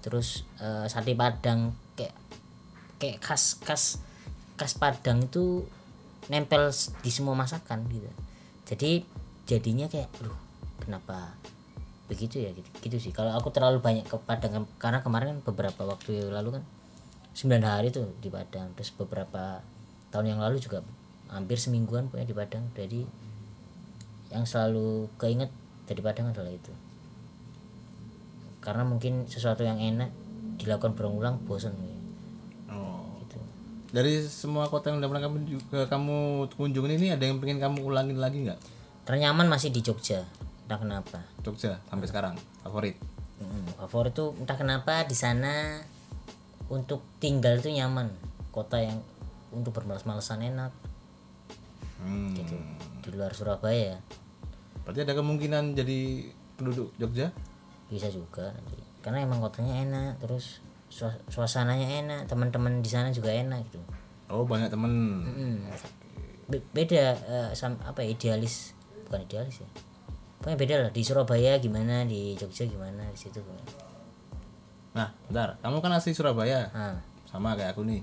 terus 0.00 0.48
eh, 0.62 0.86
sate 0.88 1.12
padang 1.12 1.74
kayak 1.98 2.14
kayak 3.02 3.18
khas 3.18 3.60
khas 3.66 3.98
khas 4.56 4.72
padang 4.78 5.26
itu 5.26 5.66
nempel 6.28 6.68
di 7.00 7.10
semua 7.12 7.34
masakan 7.34 7.88
gitu. 7.88 8.08
Jadi 8.68 9.04
jadinya 9.48 9.88
kayak 9.88 10.12
loh 10.20 10.36
kenapa 10.80 11.32
begitu 12.08 12.40
ya? 12.40 12.52
Gitu, 12.52 12.68
gitu 12.84 12.96
sih. 13.00 13.12
Kalau 13.12 13.32
aku 13.32 13.48
terlalu 13.52 13.80
banyak 13.80 14.04
ke 14.04 14.16
Padang 14.24 14.52
kan- 14.52 14.72
karena 14.80 15.00
kemarin 15.00 15.26
kan 15.36 15.40
beberapa 15.52 15.82
waktu 15.88 16.28
lalu 16.28 16.60
kan 16.60 16.64
9 17.32 17.64
hari 17.64 17.88
tuh 17.88 18.12
di 18.20 18.28
Padang. 18.28 18.72
Terus 18.76 18.92
beberapa 18.96 19.64
tahun 20.12 20.36
yang 20.36 20.40
lalu 20.40 20.60
juga 20.60 20.84
hampir 21.28 21.56
semingguan 21.60 22.08
pokoknya 22.12 22.28
di 22.28 22.36
Padang. 22.36 22.64
Jadi 22.76 23.00
yang 24.28 24.44
selalu 24.44 25.08
keinget 25.16 25.48
dari 25.88 26.00
Padang 26.04 26.32
adalah 26.32 26.52
itu. 26.52 26.72
Karena 28.60 28.84
mungkin 28.84 29.24
sesuatu 29.24 29.64
yang 29.64 29.80
enak 29.80 30.12
dilakukan 30.60 30.92
berulang 30.92 31.40
bosan 31.48 31.72
Oh. 31.72 31.97
Dari 33.88 34.20
semua 34.28 34.68
kota 34.68 34.92
yang 34.92 35.00
udah 35.00 35.08
pernah 35.08 35.24
kamu 35.24 35.36
juga 35.48 35.80
kamu 35.88 36.48
kunjungin 36.54 37.00
ini 37.00 37.06
ada 37.16 37.24
yang 37.24 37.40
pengen 37.40 37.58
kamu 37.60 37.88
ulangin 37.88 38.20
lagi 38.20 38.44
nggak? 38.44 38.60
ternyaman 39.08 39.48
masih 39.48 39.72
di 39.72 39.80
Jogja. 39.80 40.28
Entah 40.68 40.76
kenapa. 40.76 41.24
Jogja 41.40 41.80
sampai 41.88 42.06
sekarang. 42.12 42.34
Favorit. 42.60 43.00
Hmm, 43.40 43.64
favorit 43.80 44.12
tuh 44.12 44.36
entah 44.36 44.60
kenapa 44.60 45.08
di 45.08 45.16
sana 45.16 45.80
untuk 46.68 47.00
tinggal 47.16 47.56
itu 47.56 47.72
nyaman. 47.72 48.12
Kota 48.52 48.76
yang 48.76 49.00
untuk 49.48 49.72
bermalas-malasan 49.72 50.44
enak. 50.52 50.76
Hmm. 52.04 52.36
gitu. 52.36 52.52
Di 53.00 53.08
luar 53.16 53.32
Surabaya. 53.32 53.96
Berarti 54.84 55.08
ada 55.08 55.16
kemungkinan 55.16 55.72
jadi 55.72 56.28
penduduk 56.60 56.92
Jogja? 57.00 57.32
bisa 57.88 58.12
juga 58.12 58.52
nanti. 58.52 58.76
Karena 59.00 59.24
emang 59.24 59.40
kotanya 59.40 59.80
enak 59.80 60.20
terus 60.20 60.60
suasananya 61.28 61.88
enak 62.00 62.20
teman-teman 62.26 62.80
di 62.80 62.88
sana 62.88 63.08
juga 63.08 63.28
enak 63.28 63.60
gitu 63.66 63.80
Oh 64.28 64.44
banyak 64.44 64.68
temen. 64.68 64.92
Hmm. 65.24 65.56
Be- 66.46 66.64
beda 66.70 67.04
eh, 67.16 67.50
sam- 67.52 67.80
apa 67.80 68.00
ya, 68.00 68.12
idealis 68.12 68.76
bukan 69.04 69.24
idealis 69.24 69.60
ya 69.60 69.68
pokoknya 70.38 70.58
beda 70.58 70.74
lah 70.78 70.90
di 70.90 71.02
Surabaya 71.02 71.56
gimana 71.56 72.04
di 72.04 72.32
Jogja 72.34 72.62
gimana 72.62 73.08
di 73.08 73.18
situ 73.18 73.40
Nah, 74.92 75.08
bentar. 75.26 75.54
Kamu 75.60 75.78
kan 75.78 75.92
asli 75.92 76.10
Surabaya, 76.10 76.68
ah 76.72 76.96
sama 77.24 77.54
kayak 77.54 77.72
aku 77.72 77.84
nih. 77.84 78.02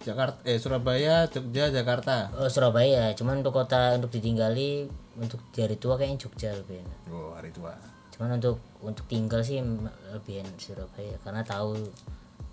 Jakarta, 0.00 0.40
eh 0.42 0.56
Surabaya, 0.56 1.28
Jogja, 1.28 1.68
Jakarta. 1.68 2.32
oh, 2.34 2.48
Surabaya 2.48 3.12
cuman 3.12 3.44
untuk 3.44 3.52
kota 3.54 3.94
untuk 3.94 4.08
ditinggali 4.10 4.88
untuk 5.16 5.38
di 5.50 5.60
hari 5.60 5.76
tua 5.76 5.94
kayaknya 5.94 6.18
Jogja 6.18 6.50
lebih 6.52 6.80
enak 6.80 6.98
Oh 7.08 7.36
hari 7.36 7.52
tua. 7.52 7.76
Cuman 8.20 8.36
untuk 8.36 8.60
untuk 8.78 9.08
tinggal 9.08 9.40
sih 9.40 9.64
lebih 10.06 10.44
enak 10.44 10.56
Surabaya 10.56 11.16
karena 11.20 11.40
tahu 11.40 11.72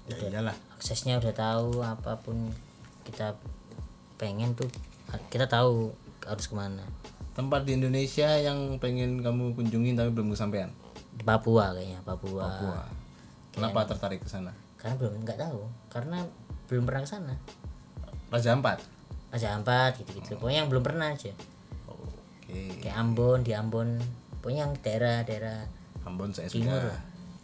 Ya 0.07 0.15
iyalah. 0.31 0.55
aksesnya 0.71 1.19
udah 1.19 1.36
tahu 1.36 1.83
apa 1.83 2.15
pun 2.17 2.47
kita 3.03 3.36
pengen 4.15 4.55
tuh 4.55 4.71
kita 5.27 5.43
tahu 5.45 5.91
harus 6.24 6.47
ke 6.47 6.55
mana 6.55 6.88
Tempat 7.36 7.67
di 7.67 7.75
Indonesia 7.75 8.33
yang 8.33 8.79
pengen 8.79 9.19
kamu 9.19 9.53
kunjungin 9.53 9.93
tapi 9.93 10.09
belum 10.09 10.31
kesampaian. 10.31 10.71
di 11.12 11.21
Papua 11.21 11.69
kayaknya 11.69 12.00
Papua, 12.01 12.47
Wah. 12.47 12.88
Kenapa 13.51 13.83
tertarik 13.86 14.24
ke 14.24 14.29
sana? 14.29 14.55
karena 14.77 14.95
belum 14.95 15.13
nggak 15.21 15.38
tahu 15.38 15.62
karena 15.88 16.24
belum 16.65 16.83
pernah 16.86 17.01
ke 17.03 17.09
sana 17.09 17.33
Raja 18.29 18.53
Ampat. 18.53 18.79
Raja 19.27 19.47
Ampat 19.51 20.00
gitu-gitu 20.00 20.38
pokoknya 20.38 20.63
yang 20.63 20.69
belum 20.71 20.81
pernah 20.81 21.12
aja 21.12 21.33
Oke. 21.86 22.79
kayak 22.79 22.95
Ambon 22.95 23.43
di 23.43 23.51
Ambon 23.51 24.00
pokoknya 24.47 24.63
yang 24.63 24.79
daerah-daerah 24.79 25.59
Ambon 26.07 26.31
saya 26.31 26.47
Timur 26.47 26.71
sudah. 26.71 26.95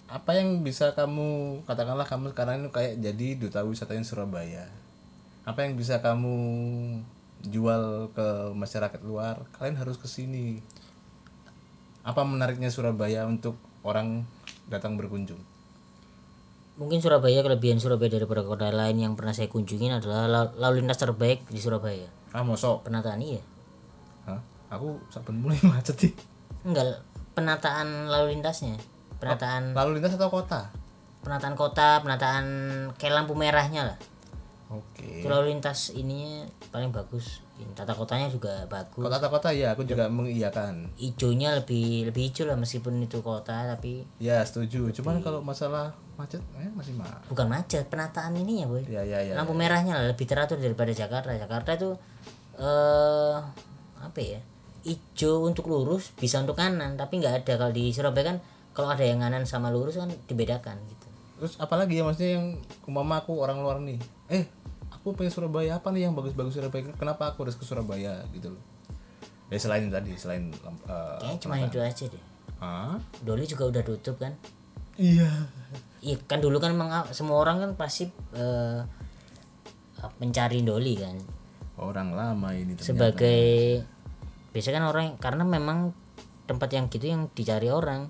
Apa 0.08 0.40
yang 0.40 0.64
bisa 0.64 0.96
kamu 0.96 1.60
katakanlah 1.68 2.08
kamu 2.08 2.32
sekarang 2.32 2.64
ini 2.64 2.70
kayak 2.72 2.96
jadi 3.04 3.28
duta 3.36 3.60
wisata 3.68 3.92
Surabaya? 4.08 4.72
Apa 5.44 5.68
yang 5.68 5.76
bisa 5.76 6.00
kamu 6.00 6.32
jual 7.44 8.08
ke 8.16 8.56
masyarakat 8.56 9.04
luar? 9.04 9.44
Kalian 9.52 9.84
harus 9.84 10.00
ke 10.00 10.08
sini. 10.08 10.64
Apa 12.08 12.24
menariknya 12.24 12.72
Surabaya 12.72 13.28
untuk 13.28 13.60
orang 13.84 14.24
datang 14.72 14.96
berkunjung? 14.96 15.44
mungkin 16.80 17.04
Surabaya 17.04 17.44
kelebihan 17.44 17.84
Surabaya 17.84 18.18
daripada 18.18 18.42
kota 18.48 18.72
lain 18.72 18.98
yang 18.98 19.14
pernah 19.14 19.36
saya 19.36 19.46
kunjungin 19.46 19.94
adalah 19.94 20.50
lalu 20.58 20.82
lintas 20.82 20.98
terbaik 20.98 21.46
di 21.52 21.62
Surabaya 21.62 22.10
Ah, 22.34 22.42
mosok. 22.42 22.90
penataan 22.90 23.22
iya 23.22 23.44
Hah? 24.26 24.42
Aku 24.74 24.98
saben 25.14 25.38
mulai 25.38 25.60
macet 25.70 26.00
sih. 26.00 26.33
Enggak 26.64 27.00
penataan 27.34 28.08
lalu 28.08 28.34
lintasnya 28.34 28.76
penataan 29.18 29.72
Lalu 29.72 29.98
lintas 29.98 30.14
atau 30.14 30.30
kota? 30.30 30.68
penataan 31.20 31.56
kota 31.56 32.00
penataan 32.00 32.46
kayak 32.94 33.16
lampu 33.16 33.32
merahnya 33.34 33.86
lah 33.86 33.98
Oke. 34.68 35.22
itu 35.22 35.28
lalu 35.28 35.54
lintas 35.54 35.92
ininya 35.92 36.44
paling 36.68 36.90
bagus 36.90 37.40
Ini 37.54 37.70
tata 37.72 37.94
kotanya 37.94 38.26
juga 38.28 38.66
bagus 38.66 39.00
Kota-kota 39.00 39.48
ya, 39.50 39.72
aku 39.72 39.86
juga 39.86 40.10
mengiyakan. 40.10 40.90
hijaunya 40.96 41.54
lebih 41.54 42.10
lebih 42.10 42.28
hijau 42.28 42.44
lah 42.44 42.58
meskipun 42.58 42.98
itu 43.00 43.22
kota 43.22 43.54
tapi 43.70 44.02
Ya, 44.18 44.42
setuju. 44.42 44.90
Cuman 44.92 45.22
kalau 45.22 45.40
masalah 45.40 45.94
macet 46.14 46.42
eh, 46.56 46.68
masih 46.70 46.92
mah. 46.94 47.22
bukan 47.26 47.46
macet 47.48 47.86
penataan 47.88 48.34
ininya 48.34 48.66
boy 48.66 48.82
Ya, 48.84 49.02
ya, 49.02 49.22
ya. 49.22 49.34
lampu 49.34 49.54
merahnya 49.54 49.94
lah 49.94 50.06
lebih 50.10 50.26
teratur 50.26 50.58
daripada 50.58 50.90
Jakarta 50.92 51.30
Jakarta 51.32 51.70
itu 51.74 51.90
eh 52.56 53.36
apa 53.96 54.20
ya 54.20 54.42
hijau 54.84 55.44
untuk 55.44 55.68
lurus 55.68 56.12
bisa 56.14 56.40
untuk 56.40 56.56
kanan 56.56 56.96
tapi 56.96 57.18
nggak 57.18 57.44
ada 57.44 57.54
kalau 57.58 57.72
di 57.72 57.90
Surabaya 57.90 58.36
kan 58.36 58.38
kalau 58.72 58.92
ada 58.92 59.02
yang 59.02 59.20
kanan 59.20 59.44
sama 59.44 59.72
lurus 59.72 59.96
kan 59.96 60.12
dibedakan 60.28 60.76
gitu 60.88 61.08
Terus 61.34 61.60
apalagi 61.60 62.00
ya 62.00 62.08
maksudnya 62.08 62.40
yang 62.40 62.56
umpama 62.88 63.20
aku 63.20 63.36
orang 63.36 63.60
luar 63.60 63.76
nih. 63.84 64.00
Eh, 64.32 64.48
aku 64.88 65.12
pengen 65.12 65.28
Surabaya 65.28 65.76
apa 65.76 65.92
nih 65.92 66.08
yang 66.08 66.16
bagus-bagus 66.16 66.56
Surabaya? 66.56 66.88
Kenapa 66.96 67.36
aku 67.36 67.44
harus 67.44 67.60
ke 67.60 67.68
Surabaya 67.68 68.24
gitu 68.32 68.48
loh. 68.48 68.64
Ya 69.52 69.60
selain 69.60 69.92
tadi, 69.92 70.16
selain 70.16 70.56
uh, 70.88 71.20
kayaknya 71.20 71.40
cuma 71.44 71.56
itu 71.60 71.78
aja 71.84 72.06
deh 72.08 72.24
Hah? 72.64 72.96
Doli 73.22 73.44
juga 73.44 73.68
udah 73.68 73.84
tutup 73.84 74.16
kan 74.18 74.32
Iya. 74.96 75.28
iya 76.00 76.16
kan 76.32 76.40
dulu 76.40 76.64
kan 76.64 76.72
emang 76.72 76.90
semua 77.12 77.44
orang 77.44 77.60
kan 77.60 77.72
pasti 77.76 78.08
eh, 78.34 78.80
mencari 80.18 80.64
Doli 80.64 80.96
kan 80.96 81.18
Orang 81.76 82.16
lama 82.16 82.56
ini 82.56 82.78
ternyata. 82.78 82.88
sebagai 82.88 83.42
biasanya 84.54 84.80
kan 84.80 84.86
orang 84.88 85.06
karena 85.20 85.44
memang 85.44 85.92
tempat 86.48 86.70
yang 86.72 86.88
gitu 86.88 87.10
yang 87.10 87.28
dicari 87.34 87.68
orang. 87.74 88.08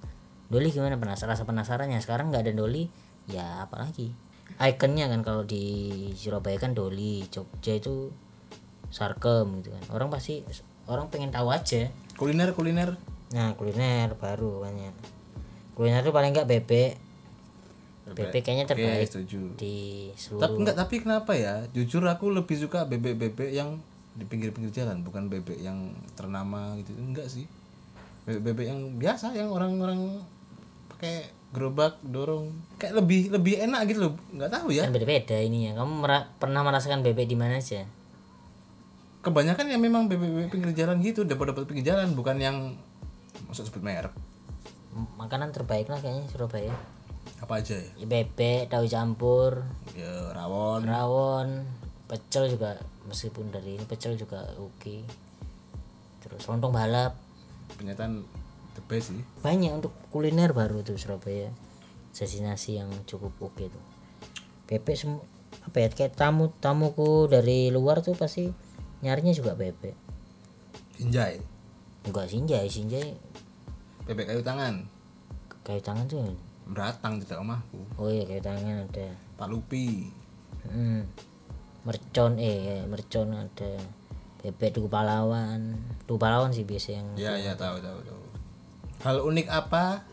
Doli 0.51 0.69
gimana? 0.69 0.99
Penasaran 0.99 1.33
rasa 1.33 1.47
penasarannya. 1.49 1.97
Sekarang 2.03 2.29
nggak 2.29 2.45
ada 2.45 2.53
Doli 2.53 2.85
ya 3.23 3.63
apalagi 3.63 4.11
ikonnya 4.59 5.09
kan 5.09 5.25
kalau 5.25 5.43
di 5.47 5.63
Surabaya 6.13 6.59
kan 6.61 6.77
Doli 6.77 7.25
Jogja 7.31 7.73
itu 7.73 8.13
Sarkem 8.93 9.63
gitu 9.63 9.73
kan. 9.73 9.83
Orang 9.89 10.13
pasti 10.13 10.45
orang 10.85 11.09
pengen 11.09 11.33
tahu 11.33 11.49
aja. 11.49 11.89
Kuliner 12.13 12.53
kuliner. 12.53 12.93
Nah 13.33 13.57
kuliner 13.57 14.13
baru 14.13 14.61
banyak. 14.61 14.93
Kuliner 15.73 16.05
tuh 16.05 16.13
paling 16.13 16.29
nggak 16.29 16.45
bebek. 16.45 16.91
Bebek. 18.13 18.45
Kayaknya 18.45 18.65
terbaik 18.69 19.09
setuju. 19.09 19.41
di 19.57 20.11
Tapi 20.13 20.19
seluruh 20.19 20.53
enggak 20.61 20.75
tapi 20.77 20.95
kenapa 21.01 21.31
ya? 21.33 21.65
Jujur 21.73 22.05
aku 22.05 22.29
lebih 22.29 22.53
suka 22.53 22.85
bebek-bebek 22.85 23.49
yang 23.49 23.81
di 24.13 24.23
pinggir-pinggir 24.23 24.69
jalan, 24.71 25.01
bukan 25.01 25.25
bebek 25.27 25.57
yang 25.57 25.89
ternama 26.13 26.77
gitu. 26.77 26.93
Enggak 26.95 27.27
sih. 27.27 27.49
Bebek-bebek 28.23 28.65
yang 28.69 28.79
biasa 28.97 29.33
yang 29.33 29.49
orang-orang 29.49 30.21
pakai 30.89 31.27
gerobak 31.53 32.01
dorong 32.01 32.49
kayak 32.81 32.97
lebih 32.97 33.29
lebih 33.29 33.61
enak 33.61 33.85
gitu 33.85 34.09
loh. 34.09 34.13
Enggak 34.33 34.49
tahu 34.53 34.73
ya. 34.73 34.85
kan 34.85 34.93
beda-beda 34.93 35.37
ini 35.37 35.69
ya 35.69 35.77
kamu 35.77 35.93
mera- 36.01 36.29
pernah 36.41 36.65
merasakan 36.65 37.05
bebek 37.05 37.29
di 37.29 37.37
mana 37.37 37.61
aja 37.61 37.85
Kebanyakan 39.23 39.71
yang 39.71 39.79
memang 39.79 40.11
bebek-bebek 40.11 40.51
pinggir 40.51 40.73
jalan 40.75 40.99
gitu, 40.99 41.23
dapat 41.23 41.55
dapat 41.55 41.63
pinggir 41.63 41.95
jalan 41.95 42.11
bukan 42.11 42.35
yang 42.37 42.57
maksud 43.47 43.71
sebut 43.71 43.79
merek. 43.79 44.11
Makanan 45.15 45.55
terbaik 45.55 45.87
lah 45.87 45.97
kayaknya 45.97 46.27
Surabaya 46.27 46.75
Apa 47.39 47.63
aja 47.63 47.73
ya? 47.73 47.87
ya, 47.97 48.05
bebek 48.05 48.67
tahu 48.69 48.85
campur 48.85 49.63
Ya 49.95 50.29
rawon. 50.35 50.85
rawon 50.85 51.47
pecel 52.05 52.51
juga 52.51 52.77
meskipun 53.05 53.49
dari 53.49 53.75
ini 53.75 53.85
pecel 53.85 54.15
juga 54.15 54.43
oke 54.55 54.95
terus 56.19 56.43
lontong 56.45 56.71
balap 56.71 57.19
Penyataan 57.73 58.21
the 58.73 58.83
best 58.85 59.11
sih. 59.11 59.23
banyak 59.41 59.73
untuk 59.73 59.91
kuliner 60.09 60.51
baru 60.51 60.81
tuh 60.81 60.95
Surabaya 60.95 61.51
destinasi 62.13 62.77
yang 62.77 62.89
cukup 63.03 63.33
oke 63.41 63.63
tuh 63.65 63.83
bebek 64.65 64.95
sem- 64.95 65.23
apa 65.63 65.77
ya 65.77 65.87
kayak 65.87 66.13
tamu 66.13 66.49
tamuku 66.57 67.27
dari 67.27 67.69
luar 67.69 67.99
tuh 67.99 68.13
pasti 68.13 68.49
nyarinya 69.01 69.31
juga 69.31 69.53
bebek 69.53 69.93
Injai. 70.95 71.41
enggak 72.03 72.27
sinjai 72.27 72.67
sinjai 72.67 73.17
Bebek 74.03 74.27
kayu 74.27 74.43
tangan. 74.43 74.83
kayu 75.63 75.79
tangan 75.79 76.03
tuh 76.05 76.19
Beratang 76.63 77.19
tidak 77.19 77.39
omahku. 77.39 77.79
oh 77.97 78.07
iya 78.07 78.23
kayu 78.23 78.39
tangan 78.39 78.83
ada 78.83 79.07
Palupi. 79.35 80.07
Hmm. 80.63 81.03
Mercon 81.83 82.39
eh 82.39 82.83
mercon 82.87 83.35
ada 83.35 83.71
bebek 84.39 84.75
tugu 84.75 84.87
pahlawan 84.87 85.75
tugu 86.03 86.19
pahlawan 86.19 86.51
sih 86.51 86.63
biasa 86.63 86.89
yang 86.95 87.07
Ya 87.15 87.35
ya 87.35 87.55
tahu 87.55 87.79
tahu 87.79 87.99
tahu. 88.03 88.21
Hal 89.03 89.19
unik 89.19 89.47
apa 89.51 90.03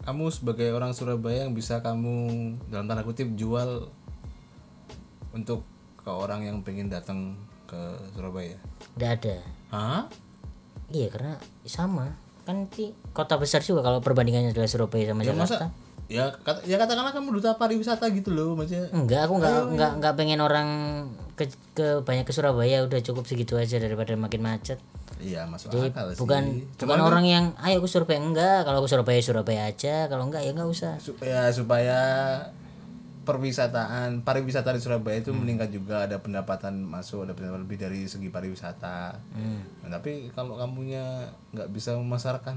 kamu 0.00 0.32
sebagai 0.32 0.72
orang 0.72 0.96
Surabaya 0.96 1.44
yang 1.44 1.52
bisa 1.52 1.84
kamu 1.84 2.56
dalam 2.72 2.88
tanda 2.88 3.04
kutip 3.04 3.28
jual 3.36 3.92
untuk 5.30 5.62
ke 6.00 6.08
orang 6.08 6.42
yang 6.42 6.64
pengen 6.64 6.88
datang 6.88 7.36
ke 7.68 7.78
Surabaya? 8.16 8.56
udah 8.96 9.10
ada 9.14 9.36
Hah? 9.70 10.02
iya 10.90 11.06
karena 11.06 11.38
sama 11.62 12.16
kan 12.42 12.66
di 12.66 12.90
kota 13.14 13.38
besar 13.38 13.62
juga 13.62 13.84
kalau 13.84 14.02
perbandingannya 14.02 14.50
adalah 14.50 14.66
Surabaya 14.66 15.12
sama 15.12 15.22
Ya 15.22 15.30
Jakarta 15.30 15.44
masa 15.46 15.66
ya 16.10 16.34
kata, 16.36 16.66
ya 16.66 16.74
katakanlah 16.74 17.14
kamu 17.14 17.38
duta 17.38 17.54
pariwisata 17.54 18.10
gitu 18.10 18.30
loh 18.30 18.58
maksudnya. 18.58 18.90
Enggak 18.90 19.24
aku 19.24 19.38
enggak 19.38 19.54
enggak 19.70 19.90
enggak 19.96 20.14
pengen 20.14 20.40
orang 20.40 20.68
ke, 21.32 21.46
ke 21.72 22.02
banyak 22.02 22.26
ke 22.26 22.34
Surabaya 22.34 22.82
udah 22.82 22.98
cukup 22.98 23.24
segitu 23.24 23.54
aja 23.54 23.78
daripada 23.78 24.12
makin 24.14 24.42
macet. 24.42 24.82
Iya 25.16 25.44
masuk 25.46 25.70
Jadi 25.70 25.92
akal 25.92 26.06
sih. 26.10 26.18
bukan 26.18 26.42
bukan 26.74 26.98
orang 26.98 27.24
yang 27.24 27.44
ayo 27.62 27.78
ke 27.78 27.86
Surabaya. 27.86 28.18
Enggak 28.18 28.58
kalau 28.64 28.80
ke 28.80 28.88
Surabaya 28.88 29.20
Surabaya 29.20 29.62
aja 29.64 30.10
kalau 30.10 30.26
enggak 30.26 30.42
ya 30.42 30.50
enggak 30.50 30.66
usah. 30.66 30.98
Supaya 30.98 31.46
supaya 31.50 31.98
perwisataan 33.20 34.24
pariwisata 34.24 34.74
di 34.74 34.80
Surabaya 34.80 35.20
itu 35.20 35.30
Hmm. 35.30 35.44
meningkat 35.44 35.70
juga 35.70 36.08
ada 36.08 36.18
pendapatan 36.18 36.80
masuk 36.80 37.22
ada 37.22 37.32
pendapatan 37.32 37.62
lebih 37.62 37.78
dari 37.78 38.02
segi 38.04 38.26
pariwisata. 38.26 39.20
Hmm. 39.30 39.60
Nah, 39.84 39.90
tapi 39.92 40.32
kalau 40.32 40.56
kamunya 40.56 41.30
nggak 41.52 41.68
bisa 41.70 41.94
memasarkan. 41.94 42.56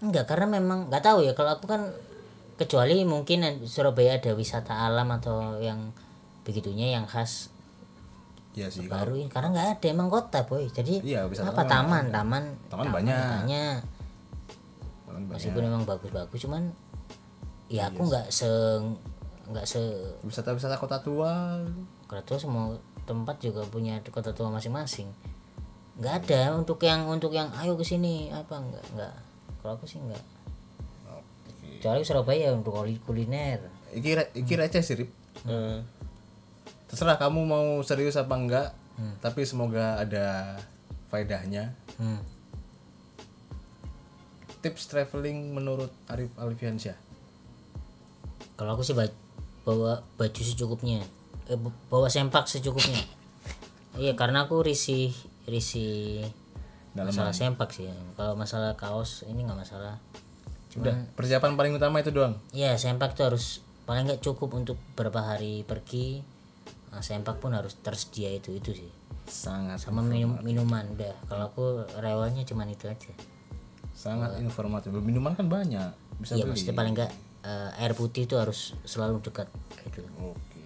Enggak 0.00 0.26
karena 0.26 0.50
memang 0.50 0.90
enggak 0.90 1.00
tahu 1.00 1.22
ya 1.22 1.32
kalau 1.32 1.54
aku 1.54 1.64
kan 1.64 1.86
kecuali 2.60 3.08
mungkin 3.08 3.64
Surabaya 3.64 4.20
ada 4.20 4.36
wisata 4.36 4.84
alam 4.84 5.08
atau 5.16 5.56
yang 5.64 5.96
begitunya 6.44 6.92
yang 6.92 7.08
khas 7.08 7.48
ya 8.52 8.66
sih 8.66 8.84
baru 8.90 9.14
ya. 9.14 9.26
karena 9.30 9.48
nggak 9.54 9.68
ada 9.80 9.86
emang 9.88 10.12
kota 10.12 10.44
boy. 10.44 10.68
Jadi 10.68 11.00
Iya, 11.00 11.24
wisata 11.24 11.54
apa 11.56 11.64
alam 11.64 11.70
taman 11.72 12.04
taman 12.12 12.44
Taman 12.68 12.86
banyak. 12.92 13.16
banyak. 13.16 13.80
Banyak. 15.08 15.32
meskipun 15.32 15.62
emang 15.66 15.84
bagus-bagus 15.88 16.38
cuman 16.44 16.70
ya 17.70 17.88
aku 17.88 18.04
nggak 18.08 18.28
se 18.28 18.48
nggak 19.50 19.66
se 19.66 19.80
wisata-wisata 20.26 20.76
kota 20.76 21.00
tua. 21.00 21.64
Kalau 22.10 22.22
tuh 22.26 22.38
semua 22.42 22.74
tempat 23.06 23.38
juga 23.40 23.64
punya 23.66 23.98
kota 24.10 24.34
tua 24.34 24.50
masing-masing. 24.50 25.08
Nggak 25.98 26.14
ada 26.26 26.42
untuk 26.58 26.82
yang 26.82 27.06
untuk 27.06 27.30
yang 27.32 27.48
ayo 27.56 27.78
ke 27.78 27.84
sini 27.86 28.28
apa 28.34 28.58
nggak 28.58 28.84
nggak. 28.98 29.14
Kalau 29.62 29.72
aku 29.78 29.86
sih 29.86 30.00
nggak 30.02 30.39
Kecuali 31.80 32.04
Surabaya 32.04 32.52
untuk 32.52 32.76
kuli- 32.76 33.00
kuliner. 33.00 33.64
Iki 33.90 34.36
iki 34.36 34.52
receh 34.54 34.84
sih 34.84 34.94
Rip. 34.94 35.10
Eh, 35.42 35.80
terserah 36.84 37.16
kamu 37.16 37.40
mau 37.42 37.80
serius 37.80 38.14
apa 38.14 38.36
enggak 38.36 38.68
tapi 39.18 39.42
semoga 39.42 39.96
ada 39.96 40.60
faedahnya. 41.08 41.72
Hmm. 41.96 42.20
tips 44.60 44.92
traveling 44.92 45.56
menurut 45.56 45.88
Arif 46.06 46.28
Alfiansyah? 46.36 46.92
Kalau 48.54 48.76
aku 48.76 48.84
sih 48.84 48.92
ba- 48.92 49.08
bawa 49.64 50.04
baju 50.14 50.36
secukupnya. 50.36 51.00
Eh, 51.48 51.56
bawa 51.88 52.06
sempak 52.06 52.44
secukupnya. 52.44 53.00
Iya 53.90 54.14
karena 54.14 54.44
aku 54.44 54.60
risih 54.60 55.10
risih 55.48 56.22
masalah 56.94 57.32
sempak 57.32 57.72
sih. 57.72 57.88
Kalau 58.14 58.36
masalah 58.36 58.76
kaos 58.76 59.24
ini 59.24 59.42
nggak 59.42 59.58
masalah 59.58 59.96
udah 60.76 60.94
persiapan 61.18 61.58
paling 61.58 61.72
utama 61.74 61.98
itu 61.98 62.10
doang? 62.10 62.38
Iya 62.50 62.78
sempak 62.78 63.18
tuh 63.18 63.32
harus 63.32 63.58
paling 63.88 64.06
nggak 64.06 64.22
cukup 64.22 64.54
untuk 64.54 64.78
beberapa 64.94 65.24
hari 65.24 65.66
pergi. 65.66 66.22
Nah, 66.90 67.02
sempak 67.02 67.38
pun 67.38 67.54
harus 67.54 67.78
tersedia 67.78 68.30
itu 68.30 68.54
itu 68.54 68.70
sih. 68.74 68.90
Sangat 69.26 69.78
sama 69.78 70.02
minum 70.02 70.38
minuman 70.42 70.86
udah. 70.90 71.14
Kalau 71.26 71.44
aku 71.48 71.64
rewelnya 71.98 72.42
cuman 72.42 72.66
itu 72.66 72.86
aja. 72.86 73.10
Sangat 73.94 74.38
informatif. 74.38 74.90
Minuman 74.94 75.34
kan 75.34 75.46
banyak 75.46 75.90
bisa 76.18 76.36
iya 76.36 76.44
beli. 76.44 76.52
maksudnya 76.52 76.76
paling 76.76 76.92
nggak 76.94 77.12
eh, 77.40 77.80
air 77.80 77.92
putih 77.94 78.28
itu 78.28 78.36
harus 78.36 78.74
selalu 78.84 79.22
dekat 79.22 79.48
gitu. 79.86 80.02
Oke 80.18 80.60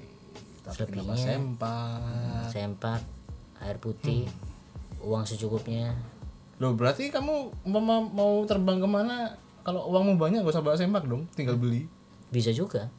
tapi 0.65 0.97
Selebihnya- 0.97 1.21
sempak? 1.21 2.49
sempak 2.49 3.01
air 3.61 3.77
putih 3.77 4.25
uang 5.05 5.29
secukupnya. 5.29 5.93
Loh 6.57 6.73
berarti 6.73 7.13
kamu 7.13 7.53
umpama 7.69 8.01
mau 8.01 8.41
terbang 8.49 8.81
ke 8.81 8.89
mana 8.89 9.37
kalau 9.65 9.89
uangmu 9.91 10.21
banyak 10.21 10.45
gak 10.45 10.55
usah 10.55 10.65
bawa 10.65 10.77
sempak 10.77 11.09
dong. 11.09 11.25
Tinggal 11.33 11.57
beli. 11.57 11.89
Bisa 12.29 12.53
juga. 12.53 12.93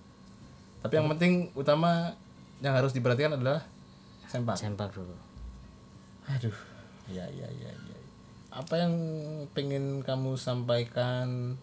Tapi 0.81 0.97
yang 0.97 1.07
penting 1.13 1.53
utama 1.53 2.17
yang 2.59 2.73
harus 2.73 2.91
diperhatikan 2.91 3.37
adalah 3.37 3.63
sempak 4.25 4.57
sempak 4.57 4.89
dulu 4.91 5.13
aduh. 6.29 6.57
Ya 7.05 7.25
ya 7.29 7.45
ya 7.45 7.69
ya. 7.69 7.99
Apa 8.49 8.81
yang 8.81 8.93
pengen 9.53 10.01
kamu 10.01 10.39
sampaikan 10.39 11.57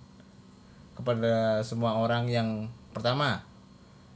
kepada 0.95 1.65
semua 1.67 1.99
orang 1.99 2.31
yang 2.31 2.71
pertama? 2.95 3.43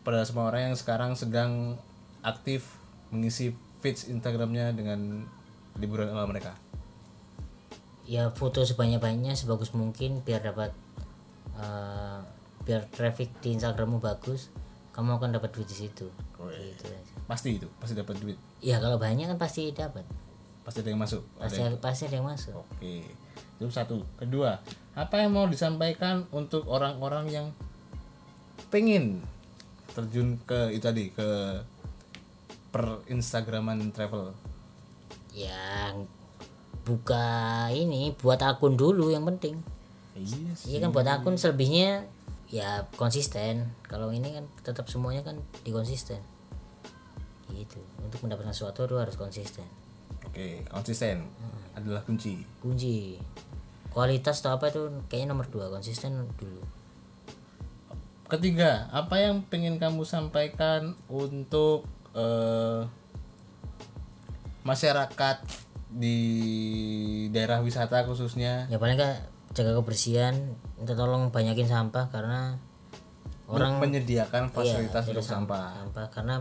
Pada 0.07 0.23
semua 0.23 0.55
orang 0.55 0.71
yang 0.71 0.77
sekarang 0.79 1.19
sedang 1.19 1.81
aktif 2.23 2.79
mengisi 3.11 3.51
feeds 3.83 4.07
Instagramnya 4.07 4.71
dengan 4.71 5.27
liburan 5.79 6.15
ala 6.15 6.31
mereka 6.31 6.55
ya 8.07 8.31
foto 8.31 8.63
sebanyak-banyaknya 8.63 9.35
sebagus 9.35 9.75
mungkin 9.75 10.23
biar 10.23 10.43
dapat 10.47 10.71
eh, 11.59 12.19
biar 12.63 12.87
traffic 12.91 13.35
di 13.43 13.59
Instagrammu 13.59 13.99
bagus 13.99 14.51
kamu 14.95 15.21
akan 15.21 15.37
dapat 15.37 15.53
duit 15.53 15.69
di 15.69 15.77
situ 15.77 16.09
itu 16.57 16.85
aja. 16.87 17.13
pasti 17.27 17.59
itu 17.59 17.69
pasti 17.83 17.99
dapat 17.99 18.17
duit 18.23 18.39
ya 18.63 18.79
kalau 18.79 18.97
banyak 18.97 19.29
kan 19.29 19.37
pasti 19.37 19.69
dapat 19.75 20.07
pasti 20.63 20.83
ada 20.83 20.91
yang 20.95 21.03
masuk 21.03 21.23
ada 21.37 21.47
pasti 21.47 21.61
pasti 21.83 22.03
ada 22.09 22.17
yang 22.19 22.29
masuk 22.31 22.55
Oke, 22.59 23.07
itu 23.57 23.73
satu. 23.73 24.05
Kedua, 24.21 24.61
apa 24.93 25.25
yang 25.25 25.33
mau 25.33 25.49
disampaikan 25.49 26.29
untuk 26.29 26.69
orang-orang 26.69 27.25
yang 27.33 27.47
pengen 28.69 29.25
terjun 29.97 30.37
ke 30.45 30.77
itu 30.77 30.85
tadi 30.85 31.05
ke 31.09 31.61
per 32.69 33.01
Instagraman 33.09 33.95
travel? 33.97 34.37
yang 35.37 36.09
buka 36.87 37.67
ini 37.75 38.15
buat 38.15 38.39
akun 38.39 38.79
dulu 38.79 39.11
yang 39.11 39.27
penting. 39.27 39.59
Iya 40.15 40.55
iya 40.71 40.79
kan 40.79 40.95
buat 40.95 41.05
akun 41.05 41.35
selebihnya 41.35 42.07
ya 42.47 42.87
konsisten. 42.95 43.75
Kalau 43.91 44.15
ini 44.15 44.39
kan 44.39 44.47
tetap 44.63 44.87
semuanya 44.87 45.27
kan 45.27 45.43
dikonsisten. 45.67 46.23
Gitu. 47.51 47.83
Untuk 47.99 48.23
mendapatkan 48.23 48.55
sesuatu 48.55 48.87
itu 48.87 48.97
harus 49.03 49.19
konsisten. 49.19 49.67
Oke, 50.23 50.63
konsisten. 50.71 51.27
Adalah 51.75 52.07
kunci. 52.07 52.47
kunci. 52.63 53.19
Kualitas 53.91 54.45
atau 54.45 54.55
apa 54.55 54.71
itu 54.71 54.87
kayaknya 55.11 55.35
nomor 55.35 55.51
dua 55.51 55.67
konsisten 55.73 56.31
dulu. 56.39 56.63
Ketiga, 58.27 58.91
apa 58.91 59.23
yang 59.23 59.47
pengen 59.47 59.79
kamu 59.79 60.03
sampaikan 60.03 60.99
untuk 61.07 61.87
eh, 62.15 62.83
masyarakat 64.67 65.66
di 65.97 66.19
daerah 67.31 67.59
wisata 67.59 68.05
khususnya? 68.05 68.69
ya 68.69 68.77
paling 68.77 68.95
nggak 68.95 69.17
jaga 69.53 69.73
kebersihan 69.75 70.35
minta 70.77 70.93
tolong 70.93 71.29
banyakin 71.31 71.65
sampah 71.65 72.07
karena 72.07 72.61
orang 73.47 73.79
menyediakan 73.79 74.51
fasilitas 74.51 75.03
Iya, 75.03 75.11
untuk 75.11 75.25
sampah. 75.25 75.81
sampah 75.81 76.07
karena 76.11 76.35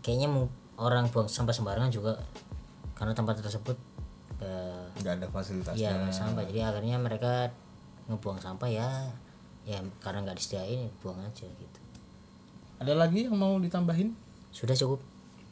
kayaknya 0.00 0.28
orang 0.76 1.10
buang 1.10 1.26
sampah 1.26 1.50
sembarangan 1.50 1.90
juga 1.90 2.14
karena 2.94 3.10
tempat 3.12 3.40
tersebut 3.40 3.74
eh, 4.38 4.84
Nggak 4.96 5.12
ada 5.16 5.26
fasilitasnya. 5.28 5.82
ya 5.82 5.90
nggak 5.96 6.14
sampah 6.14 6.42
jadi 6.44 6.70
akhirnya 6.70 6.96
mereka 6.96 7.50
ngebuang 8.06 8.38
sampah 8.38 8.68
ya 8.68 8.86
ya 9.66 9.82
karena 9.98 10.22
nggak 10.22 10.36
disediain 10.36 10.86
buang 11.00 11.18
aja 11.18 11.42
gitu 11.44 11.78
Ada 12.76 12.92
lagi 12.92 13.26
yang 13.26 13.34
mau 13.34 13.56
ditambahin? 13.56 14.14
sudah 14.52 14.72
cukup 14.72 15.00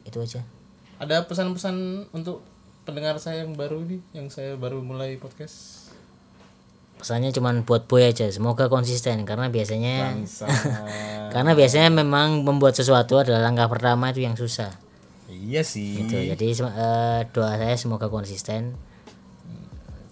itu 0.01 0.17
aja 0.17 0.39
Ada 0.95 1.27
pesan-pesan 1.27 1.75
untuk 2.09 2.39
pendengar 2.85 3.17
saya 3.17 3.43
yang 3.43 3.57
baru 3.57 3.81
ini, 3.83 3.97
yang 4.13 4.29
saya 4.29 4.55
baru 4.55 4.79
mulai 4.85 5.17
podcast. 5.17 5.83
pesannya 6.95 7.35
cuman 7.35 7.67
buat 7.67 7.91
boy 7.91 8.07
aja 8.07 8.31
semoga 8.31 8.71
konsisten 8.71 9.27
karena 9.27 9.51
biasanya 9.51 10.15
karena 11.35 11.51
biasanya 11.51 11.91
memang 11.91 12.47
membuat 12.47 12.71
sesuatu 12.71 13.19
adalah 13.19 13.43
langkah 13.43 13.67
pertama 13.67 14.15
itu 14.15 14.23
yang 14.23 14.39
susah 14.39 14.71
iya 15.27 15.59
sih. 15.61 16.01
gitu 16.01 16.15
jadi 16.15 16.47
eh, 16.55 17.21
doa 17.35 17.59
saya 17.59 17.75
semoga 17.75 18.07
konsisten 18.07 18.79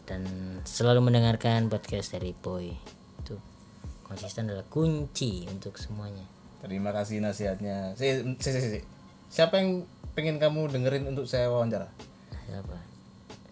dan 0.03 0.21
selalu 0.67 1.07
mendengarkan 1.07 1.71
podcast 1.71 2.19
dari 2.19 2.35
boy 2.35 2.67
itu 3.23 3.39
konsisten 4.03 4.51
adalah 4.51 4.67
kunci 4.67 5.47
untuk 5.47 5.79
semuanya 5.79 6.33
Terima 6.63 6.95
kasih 6.95 7.19
nasihatnya. 7.19 7.91
Si, 7.99 8.07
si, 8.39 8.49
si, 8.55 8.59
si. 8.71 8.79
Siapa 9.27 9.59
yang 9.59 9.83
pengen 10.15 10.39
kamu 10.39 10.71
dengerin 10.71 11.11
untuk 11.11 11.27
saya 11.27 11.51
wawancara? 11.51 11.91
Siapa 12.43 12.77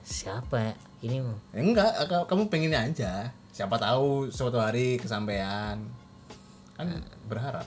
siapa 0.02 0.58
ya? 0.62 0.74
ini 1.02 1.18
mah. 1.18 1.38
Enggak, 1.52 1.92
ka- 2.06 2.26
kamu 2.26 2.46
pengennya 2.48 2.82
aja. 2.84 3.12
Siapa 3.50 3.76
tahu 3.76 4.28
suatu 4.28 4.58
hari 4.58 4.96
kesampaian. 4.96 5.78
Kan 6.74 6.88
berharap. 7.26 7.66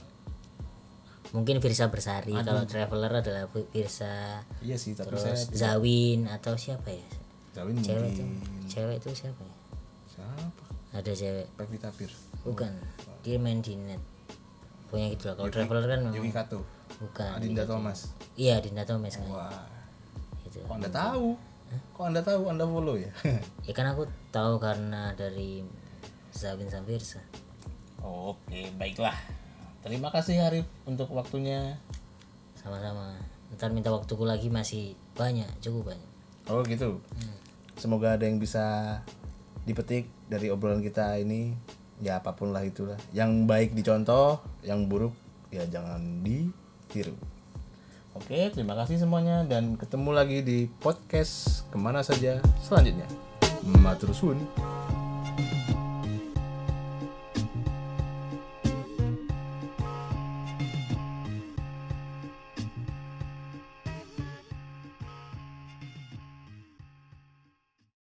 mungkin 1.31 1.59
Firsa 1.59 1.91
Bersari 1.91 2.31
kalau 2.33 2.63
traveler 2.63 3.19
adalah 3.19 3.43
Firsa 3.51 4.39
Iya 4.61 4.75
sih, 4.75 4.95
tapi 4.95 5.11
terus 5.11 5.19
saya 5.19 5.35
Zawin 5.75 6.31
atau 6.31 6.55
siapa 6.55 6.87
ya 6.87 7.03
Zawin 7.51 7.75
cewek 7.77 8.07
itu 8.09 8.23
cewek 8.65 8.95
itu 8.97 9.09
siapa 9.13 9.43
ya 9.43 9.55
Siapa? 10.07 10.63
ada 10.93 11.11
cewek 11.11 11.43
Pevita 11.53 11.91
Pir. 11.91 12.07
bukan 12.41 12.71
dia 13.19 13.35
main 13.35 13.59
di 13.59 13.75
net 13.75 13.99
punya 14.87 15.11
gitu 15.11 15.27
lah 15.27 15.35
kalau 15.35 15.51
traveler 15.51 15.83
kan 15.85 15.99
memang 16.01 16.15
Yuki 16.15 16.31
Kato. 16.31 16.63
bukan 17.03 17.27
Adinda 17.35 17.67
Thomas. 17.67 18.15
iya 18.35 18.55
Dinda 18.57 18.83
Thomas 18.83 19.19
kan 19.19 19.27
Wah, 19.27 19.59
gitu. 20.55 20.63
Kok 20.63 20.79
anda 20.79 20.91
tahu? 20.91 21.35
kok 21.95 22.05
anda 22.07 22.21
tahu? 22.23 22.41
Anda 22.47 22.63
follow 22.63 22.95
ya? 22.95 23.11
Ya 23.67 23.73
kan 23.75 23.91
aku 23.91 24.07
tahu 24.31 24.55
karena 24.61 25.11
dari 25.19 25.65
Zabin 26.31 26.71
Sampirsa. 26.71 27.19
Oke 27.99 28.71
baiklah. 28.79 29.15
Terima 29.83 30.09
kasih 30.09 30.39
Arif 30.47 30.67
untuk 30.87 31.11
waktunya. 31.11 31.75
Sama-sama. 32.55 33.19
Ntar 33.53 33.75
minta 33.75 33.93
waktuku 33.93 34.23
lagi 34.25 34.47
masih 34.49 34.97
banyak 35.13 35.47
cukup 35.59 35.93
banyak. 35.93 36.11
Oh 36.47 36.63
gitu. 36.65 37.03
Semoga 37.75 38.15
ada 38.15 38.25
yang 38.25 38.39
bisa 38.39 38.99
dipetik 39.67 40.07
dari 40.31 40.49
obrolan 40.49 40.81
kita 40.81 41.19
ini. 41.19 41.53
Ya 41.99 42.19
apa 42.19 42.35
pun 42.35 42.51
lah 42.51 42.63
itulah. 42.63 42.97
Yang 43.11 43.31
baik 43.47 43.69
dicontoh 43.75 44.41
yang 44.63 44.87
buruk 44.87 45.13
ya 45.53 45.63
jangan 45.69 46.25
ditiru 46.25 47.34
oke 48.15 48.55
terima 48.55 48.73
kasih 48.79 49.03
semuanya 49.03 49.43
dan 49.43 49.75
ketemu 49.75 50.09
lagi 50.15 50.39
di 50.39 50.71
podcast 50.79 51.67
ke 51.69 51.77
mana 51.77 51.99
saja 52.01 52.39
selanjutnya. 52.63 53.05
Matur 53.65 54.13
suwun 54.13 54.39